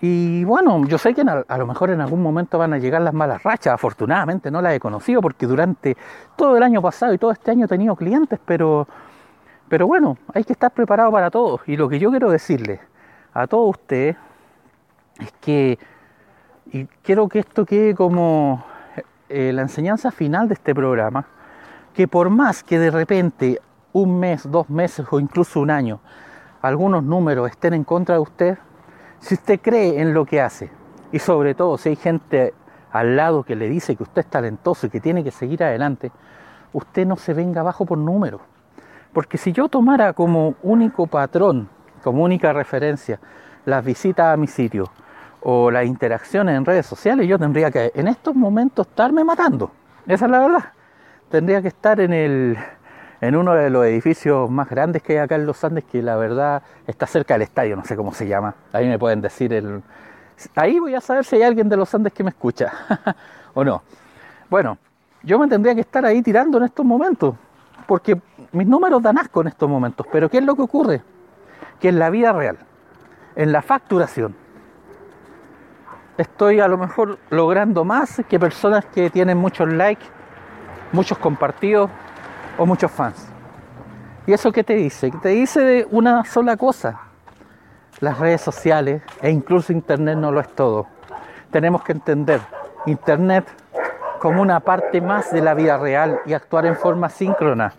Y 0.00 0.42
bueno, 0.42 0.84
yo 0.88 0.98
sé 0.98 1.14
que 1.14 1.22
a 1.22 1.58
lo 1.58 1.66
mejor 1.68 1.90
en 1.90 2.00
algún 2.00 2.20
momento 2.20 2.58
van 2.58 2.72
a 2.72 2.78
llegar 2.78 3.02
las 3.02 3.14
malas 3.14 3.44
rachas. 3.44 3.72
Afortunadamente 3.74 4.50
no 4.50 4.60
las 4.60 4.74
he 4.74 4.80
conocido 4.80 5.20
porque 5.20 5.46
durante 5.46 5.96
todo 6.34 6.56
el 6.56 6.62
año 6.64 6.82
pasado 6.82 7.14
y 7.14 7.18
todo 7.18 7.30
este 7.30 7.52
año 7.52 7.66
he 7.66 7.68
tenido 7.68 7.94
clientes, 7.94 8.40
pero, 8.44 8.88
pero 9.68 9.86
bueno, 9.86 10.18
hay 10.34 10.42
que 10.42 10.54
estar 10.54 10.72
preparado 10.72 11.12
para 11.12 11.30
todo. 11.30 11.60
Y 11.68 11.76
lo 11.76 11.88
que 11.88 12.00
yo 12.00 12.10
quiero 12.10 12.30
decirle 12.30 12.80
a 13.32 13.46
todos 13.46 13.70
ustedes 13.70 14.16
es 15.20 15.32
que 15.40 15.78
y 16.72 16.86
quiero 17.02 17.28
que 17.28 17.40
esto 17.40 17.64
quede 17.64 17.94
como 17.94 18.64
eh, 19.28 19.52
la 19.52 19.62
enseñanza 19.62 20.10
final 20.10 20.48
de 20.48 20.54
este 20.54 20.74
programa, 20.74 21.26
que 21.92 22.08
por 22.08 22.30
más 22.30 22.62
que 22.62 22.78
de 22.78 22.90
repente 22.90 23.60
un 23.92 24.18
mes, 24.18 24.50
dos 24.50 24.68
meses 24.70 25.06
o 25.10 25.20
incluso 25.20 25.60
un 25.60 25.70
año 25.70 26.00
algunos 26.62 27.04
números 27.04 27.50
estén 27.50 27.74
en 27.74 27.84
contra 27.84 28.14
de 28.14 28.20
usted, 28.22 28.58
si 29.18 29.34
usted 29.34 29.60
cree 29.60 30.00
en 30.00 30.14
lo 30.14 30.24
que 30.24 30.40
hace 30.40 30.70
y 31.12 31.18
sobre 31.18 31.54
todo 31.54 31.76
si 31.76 31.90
hay 31.90 31.96
gente 31.96 32.54
al 32.90 33.16
lado 33.16 33.42
que 33.42 33.54
le 33.54 33.68
dice 33.68 33.96
que 33.96 34.02
usted 34.02 34.22
es 34.22 34.30
talentoso 34.30 34.86
y 34.86 34.90
que 34.90 35.00
tiene 35.00 35.22
que 35.22 35.30
seguir 35.30 35.62
adelante, 35.62 36.10
usted 36.72 37.06
no 37.06 37.16
se 37.16 37.34
venga 37.34 37.60
abajo 37.60 37.84
por 37.84 37.98
números. 37.98 38.40
Porque 39.12 39.36
si 39.36 39.52
yo 39.52 39.68
tomara 39.68 40.12
como 40.12 40.54
único 40.62 41.06
patrón, 41.06 41.68
como 42.02 42.24
única 42.24 42.52
referencia, 42.52 43.20
las 43.64 43.84
visitas 43.84 44.32
a 44.32 44.36
mi 44.36 44.46
sitio, 44.46 44.90
o 45.44 45.70
las 45.70 45.86
interacciones 45.86 46.56
en 46.56 46.64
redes 46.64 46.86
sociales, 46.86 47.28
yo 47.28 47.38
tendría 47.38 47.70
que 47.70 47.92
en 47.94 48.08
estos 48.08 48.34
momentos 48.34 48.86
estarme 48.86 49.22
matando. 49.24 49.70
Esa 50.06 50.24
es 50.24 50.30
la 50.30 50.38
verdad. 50.40 50.64
Tendría 51.30 51.62
que 51.62 51.68
estar 51.68 52.00
en 52.00 52.12
el 52.12 52.58
en 53.20 53.36
uno 53.36 53.54
de 53.54 53.70
los 53.70 53.86
edificios 53.86 54.50
más 54.50 54.68
grandes 54.68 55.02
que 55.02 55.14
hay 55.14 55.18
acá 55.20 55.36
en 55.36 55.46
Los 55.46 55.62
Andes, 55.64 55.84
que 55.84 56.02
la 56.02 56.16
verdad 56.16 56.62
está 56.86 57.06
cerca 57.06 57.34
del 57.34 57.42
estadio, 57.42 57.74
no 57.74 57.84
sé 57.84 57.96
cómo 57.96 58.12
se 58.12 58.26
llama. 58.26 58.54
Ahí 58.72 58.86
me 58.86 58.98
pueden 58.98 59.20
decir 59.20 59.52
el. 59.52 59.82
Ahí 60.54 60.78
voy 60.78 60.94
a 60.94 61.00
saber 61.00 61.24
si 61.24 61.36
hay 61.36 61.42
alguien 61.42 61.68
de 61.68 61.76
Los 61.76 61.94
Andes 61.94 62.12
que 62.12 62.22
me 62.22 62.30
escucha 62.30 62.72
o 63.54 63.64
no. 63.64 63.82
Bueno, 64.50 64.78
yo 65.22 65.38
me 65.38 65.48
tendría 65.48 65.74
que 65.74 65.80
estar 65.80 66.04
ahí 66.04 66.22
tirando 66.22 66.58
en 66.58 66.64
estos 66.64 66.84
momentos, 66.84 67.34
porque 67.86 68.20
mis 68.52 68.66
números 68.66 69.02
dan 69.02 69.16
asco 69.16 69.40
en 69.40 69.48
estos 69.48 69.68
momentos. 69.68 70.06
Pero 70.10 70.28
¿qué 70.28 70.38
es 70.38 70.44
lo 70.44 70.54
que 70.54 70.62
ocurre? 70.62 71.02
Que 71.80 71.88
en 71.88 71.98
la 71.98 72.10
vida 72.10 72.32
real, 72.32 72.58
en 73.36 73.52
la 73.52 73.62
facturación, 73.62 74.36
estoy 76.18 76.60
a 76.60 76.68
lo 76.68 76.78
mejor 76.78 77.18
logrando 77.30 77.84
más 77.84 78.22
que 78.28 78.38
personas 78.38 78.84
que 78.86 79.10
tienen 79.10 79.38
muchos 79.38 79.72
likes, 79.72 80.04
muchos 80.92 81.18
compartidos 81.18 81.90
o 82.58 82.66
muchos 82.66 82.90
fans. 82.90 83.28
¿Y 84.26 84.32
eso 84.32 84.52
qué 84.52 84.64
te 84.64 84.74
dice? 84.74 85.10
Te 85.22 85.30
dice 85.30 85.60
de 85.60 85.86
una 85.90 86.24
sola 86.24 86.56
cosa. 86.56 87.00
Las 88.00 88.18
redes 88.18 88.40
sociales 88.40 89.02
e 89.20 89.30
incluso 89.30 89.72
Internet 89.72 90.18
no 90.18 90.32
lo 90.32 90.40
es 90.40 90.48
todo. 90.48 90.86
Tenemos 91.50 91.82
que 91.84 91.92
entender 91.92 92.40
Internet 92.86 93.46
como 94.18 94.40
una 94.40 94.60
parte 94.60 95.00
más 95.00 95.30
de 95.32 95.42
la 95.42 95.54
vida 95.54 95.76
real 95.76 96.20
y 96.26 96.32
actuar 96.32 96.66
en 96.66 96.76
forma 96.76 97.08
síncrona. 97.08 97.72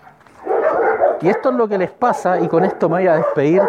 Y 1.22 1.30
esto 1.30 1.50
es 1.50 1.56
lo 1.56 1.68
que 1.68 1.78
les 1.78 1.92
pasa, 1.92 2.40
y 2.40 2.48
con 2.48 2.64
esto 2.64 2.88
me 2.90 2.98
voy 2.98 3.08
a 3.08 3.16
despedir, 3.16 3.62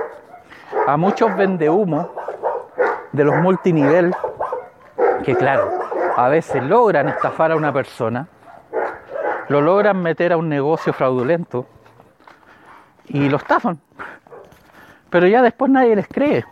a 0.86 0.96
muchos 0.96 1.34
vendehumo 1.36 2.10
de 3.12 3.24
los 3.24 3.36
multinivel 3.36 4.14
que 5.26 5.34
claro, 5.34 5.72
a 6.16 6.28
veces 6.28 6.62
logran 6.62 7.08
estafar 7.08 7.50
a 7.50 7.56
una 7.56 7.72
persona, 7.72 8.28
lo 9.48 9.60
logran 9.60 10.00
meter 10.00 10.32
a 10.32 10.36
un 10.36 10.48
negocio 10.48 10.92
fraudulento 10.92 11.66
y 13.08 13.28
lo 13.28 13.38
estafan. 13.38 13.80
Pero 15.10 15.26
ya 15.26 15.42
después 15.42 15.68
nadie 15.72 15.96
les 15.96 16.06
cree. 16.06 16.44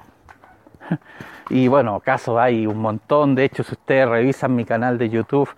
Y 1.51 1.69
bueno, 1.69 2.01
casos 2.01 2.37
hay 2.37 2.67
un 2.67 2.79
montón. 2.79 3.37
De 3.37 3.45
hecho, 3.45 3.63
si 3.63 3.75
ustedes 3.75 4.09
revisan 4.09 4.57
mi 4.57 4.65
canal 4.65 4.99
de 4.99 5.09
YouTube, 5.09 5.49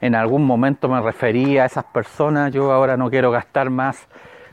en 0.00 0.16
algún 0.16 0.44
momento 0.44 0.88
me 0.88 1.00
refería 1.00 1.62
a 1.62 1.66
esas 1.66 1.84
personas. 1.84 2.50
Yo 2.52 2.72
ahora 2.72 2.96
no 2.96 3.08
quiero 3.08 3.30
gastar 3.30 3.70
más 3.70 4.08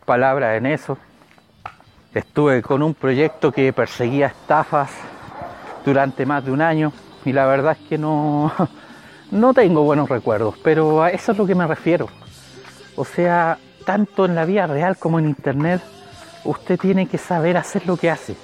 palabras 0.05 0.57
en 0.57 0.67
eso. 0.67 0.97
Estuve 2.13 2.61
con 2.61 2.83
un 2.83 2.93
proyecto 2.93 3.51
que 3.51 3.73
perseguía 3.73 4.27
estafas 4.27 4.91
durante 5.85 6.25
más 6.27 6.45
de 6.45 6.51
un 6.51 6.61
año 6.61 6.91
y 7.25 7.33
la 7.33 7.45
verdad 7.45 7.77
es 7.79 7.87
que 7.87 7.97
no, 7.97 8.51
no 9.31 9.53
tengo 9.53 9.83
buenos 9.83 10.09
recuerdos, 10.09 10.55
pero 10.63 11.03
a 11.03 11.09
eso 11.09 11.31
es 11.31 11.37
lo 11.37 11.45
que 11.45 11.55
me 11.55 11.67
refiero. 11.67 12.07
O 12.95 13.05
sea, 13.05 13.57
tanto 13.85 14.25
en 14.25 14.35
la 14.35 14.45
vida 14.45 14.67
real 14.67 14.97
como 14.97 15.19
en 15.19 15.25
internet, 15.25 15.81
usted 16.43 16.79
tiene 16.79 17.07
que 17.07 17.17
saber 17.17 17.57
hacer 17.57 17.85
lo 17.87 17.97
que 17.97 18.09
hace. 18.09 18.35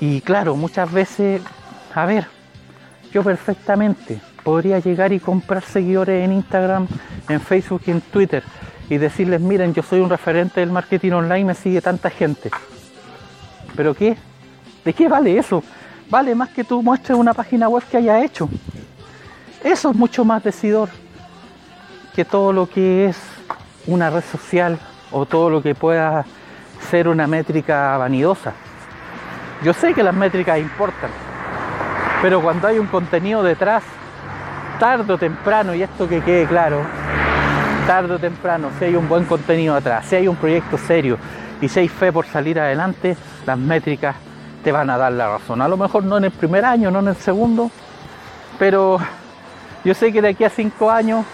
Y 0.00 0.20
claro, 0.20 0.56
muchas 0.56 0.90
veces, 0.90 1.42
a 1.94 2.06
ver, 2.06 2.26
yo 3.12 3.22
perfectamente 3.22 4.20
podría 4.44 4.78
llegar 4.78 5.12
y 5.12 5.20
comprar 5.20 5.62
seguidores 5.62 6.24
en 6.24 6.32
Instagram, 6.32 6.86
en 7.28 7.40
Facebook 7.40 7.82
y 7.86 7.90
en 7.90 8.00
Twitter 8.00 8.42
y 8.88 8.98
decirles, 8.98 9.40
miren, 9.40 9.72
yo 9.72 9.82
soy 9.82 10.00
un 10.00 10.10
referente 10.10 10.60
del 10.60 10.70
marketing 10.70 11.12
online, 11.12 11.44
me 11.44 11.54
sigue 11.54 11.80
tanta 11.80 12.10
gente. 12.10 12.50
¿Pero 13.76 13.94
qué? 13.94 14.16
¿De 14.84 14.92
qué 14.92 15.08
vale 15.08 15.38
eso? 15.38 15.62
Vale 16.10 16.34
más 16.34 16.50
que 16.50 16.64
tú 16.64 16.82
muestres 16.82 17.16
una 17.16 17.32
página 17.32 17.68
web 17.68 17.84
que 17.90 17.96
haya 17.96 18.22
hecho. 18.22 18.48
Eso 19.62 19.90
es 19.90 19.96
mucho 19.96 20.24
más 20.24 20.42
decidor 20.42 20.88
que 22.14 22.24
todo 22.24 22.52
lo 22.52 22.68
que 22.68 23.06
es 23.06 23.16
una 23.86 24.10
red 24.10 24.24
social 24.24 24.78
o 25.12 25.24
todo 25.24 25.48
lo 25.48 25.62
que 25.62 25.74
pueda 25.74 26.24
ser 26.90 27.08
una 27.08 27.26
métrica 27.26 27.96
vanidosa. 27.96 28.52
Yo 29.62 29.72
sé 29.72 29.94
que 29.94 30.02
las 30.02 30.14
métricas 30.14 30.58
importan, 30.58 31.10
pero 32.22 32.40
cuando 32.40 32.66
hay 32.66 32.78
un 32.78 32.86
contenido 32.86 33.42
detrás, 33.42 33.84
tarde 34.78 35.12
o 35.12 35.18
temprano, 35.18 35.74
y 35.74 35.82
esto 35.82 36.08
que 36.08 36.22
quede 36.22 36.46
claro, 36.46 36.82
tarde 37.86 38.14
o 38.14 38.18
temprano, 38.18 38.70
si 38.78 38.86
hay 38.86 38.96
un 38.96 39.08
buen 39.08 39.26
contenido 39.26 39.76
atrás, 39.76 40.06
si 40.06 40.16
hay 40.16 40.26
un 40.26 40.36
proyecto 40.36 40.78
serio 40.78 41.18
y 41.60 41.68
si 41.68 41.80
hay 41.80 41.88
fe 41.88 42.10
por 42.10 42.24
salir 42.26 42.58
adelante, 42.58 43.16
las 43.46 43.58
métricas 43.58 44.16
te 44.62 44.72
van 44.72 44.90
a 44.90 44.98
dar 44.98 45.12
la 45.12 45.28
razón. 45.28 45.62
A 45.62 45.68
lo 45.68 45.76
mejor 45.76 46.04
no 46.04 46.16
en 46.18 46.24
el 46.24 46.30
primer 46.30 46.64
año, 46.64 46.90
no 46.90 47.00
en 47.00 47.08
el 47.08 47.16
segundo, 47.16 47.70
Pero 48.58 48.98
yo 49.84 49.94
sé 49.94 50.12
que 50.12 50.20
de 50.20 50.28
aquí 50.28 50.44
a 50.44 50.50
cinco 50.50 50.90
años 50.90 51.24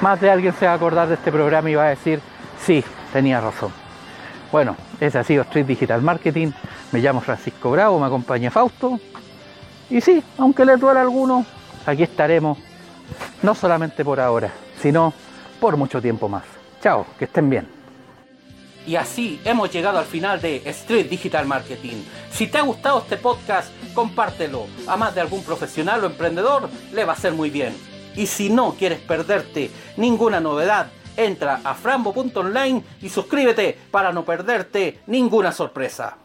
más 0.00 0.20
de 0.20 0.30
alguien 0.30 0.52
se 0.52 0.66
va 0.66 0.72
a 0.72 0.74
acordar 0.74 1.08
de 1.08 1.14
este 1.14 1.30
programa 1.30 1.70
y 1.70 1.74
va 1.74 1.84
a 1.84 1.90
decir, 1.90 2.20
sí, 2.60 2.84
tenía 3.12 3.40
razón. 3.40 3.72
Bueno, 4.50 4.76
ese 5.00 5.18
ha 5.18 5.24
sido 5.24 5.42
Street 5.42 5.66
Digital 5.66 6.02
Marketing. 6.02 6.50
Me 6.92 7.00
llamo 7.00 7.20
Francisco 7.20 7.70
Bravo, 7.70 8.00
me 8.00 8.06
acompaña 8.06 8.50
Fausto. 8.50 8.98
Y 9.90 10.00
sí, 10.00 10.22
aunque 10.38 10.64
le 10.64 10.76
duele 10.76 10.98
a 10.98 11.02
alguno, 11.02 11.46
aquí 11.86 12.02
estaremos, 12.02 12.58
no 13.42 13.54
solamente 13.54 14.04
por 14.04 14.18
ahora, 14.18 14.50
sino 14.80 15.12
por 15.60 15.76
mucho 15.76 16.02
tiempo 16.02 16.28
más. 16.28 16.44
Chao, 16.82 17.06
que 17.18 17.26
estén 17.26 17.48
bien. 17.48 17.75
Y 18.86 18.96
así 18.96 19.40
hemos 19.44 19.72
llegado 19.72 19.98
al 19.98 20.04
final 20.04 20.40
de 20.40 20.62
Street 20.64 21.08
Digital 21.08 21.44
Marketing. 21.46 22.04
Si 22.30 22.46
te 22.46 22.58
ha 22.58 22.62
gustado 22.62 23.00
este 23.00 23.16
podcast, 23.16 23.70
compártelo. 23.94 24.66
A 24.86 24.96
más 24.96 25.14
de 25.14 25.20
algún 25.20 25.42
profesional 25.42 26.04
o 26.04 26.06
emprendedor 26.06 26.68
le 26.92 27.04
va 27.04 27.14
a 27.14 27.16
ser 27.16 27.32
muy 27.32 27.50
bien. 27.50 27.76
Y 28.14 28.26
si 28.26 28.48
no 28.48 28.74
quieres 28.78 29.00
perderte 29.00 29.70
ninguna 29.96 30.40
novedad, 30.40 30.88
entra 31.16 31.60
a 31.64 31.74
frambo.online 31.74 32.84
y 33.02 33.08
suscríbete 33.08 33.76
para 33.90 34.12
no 34.12 34.24
perderte 34.24 35.00
ninguna 35.06 35.50
sorpresa. 35.50 36.16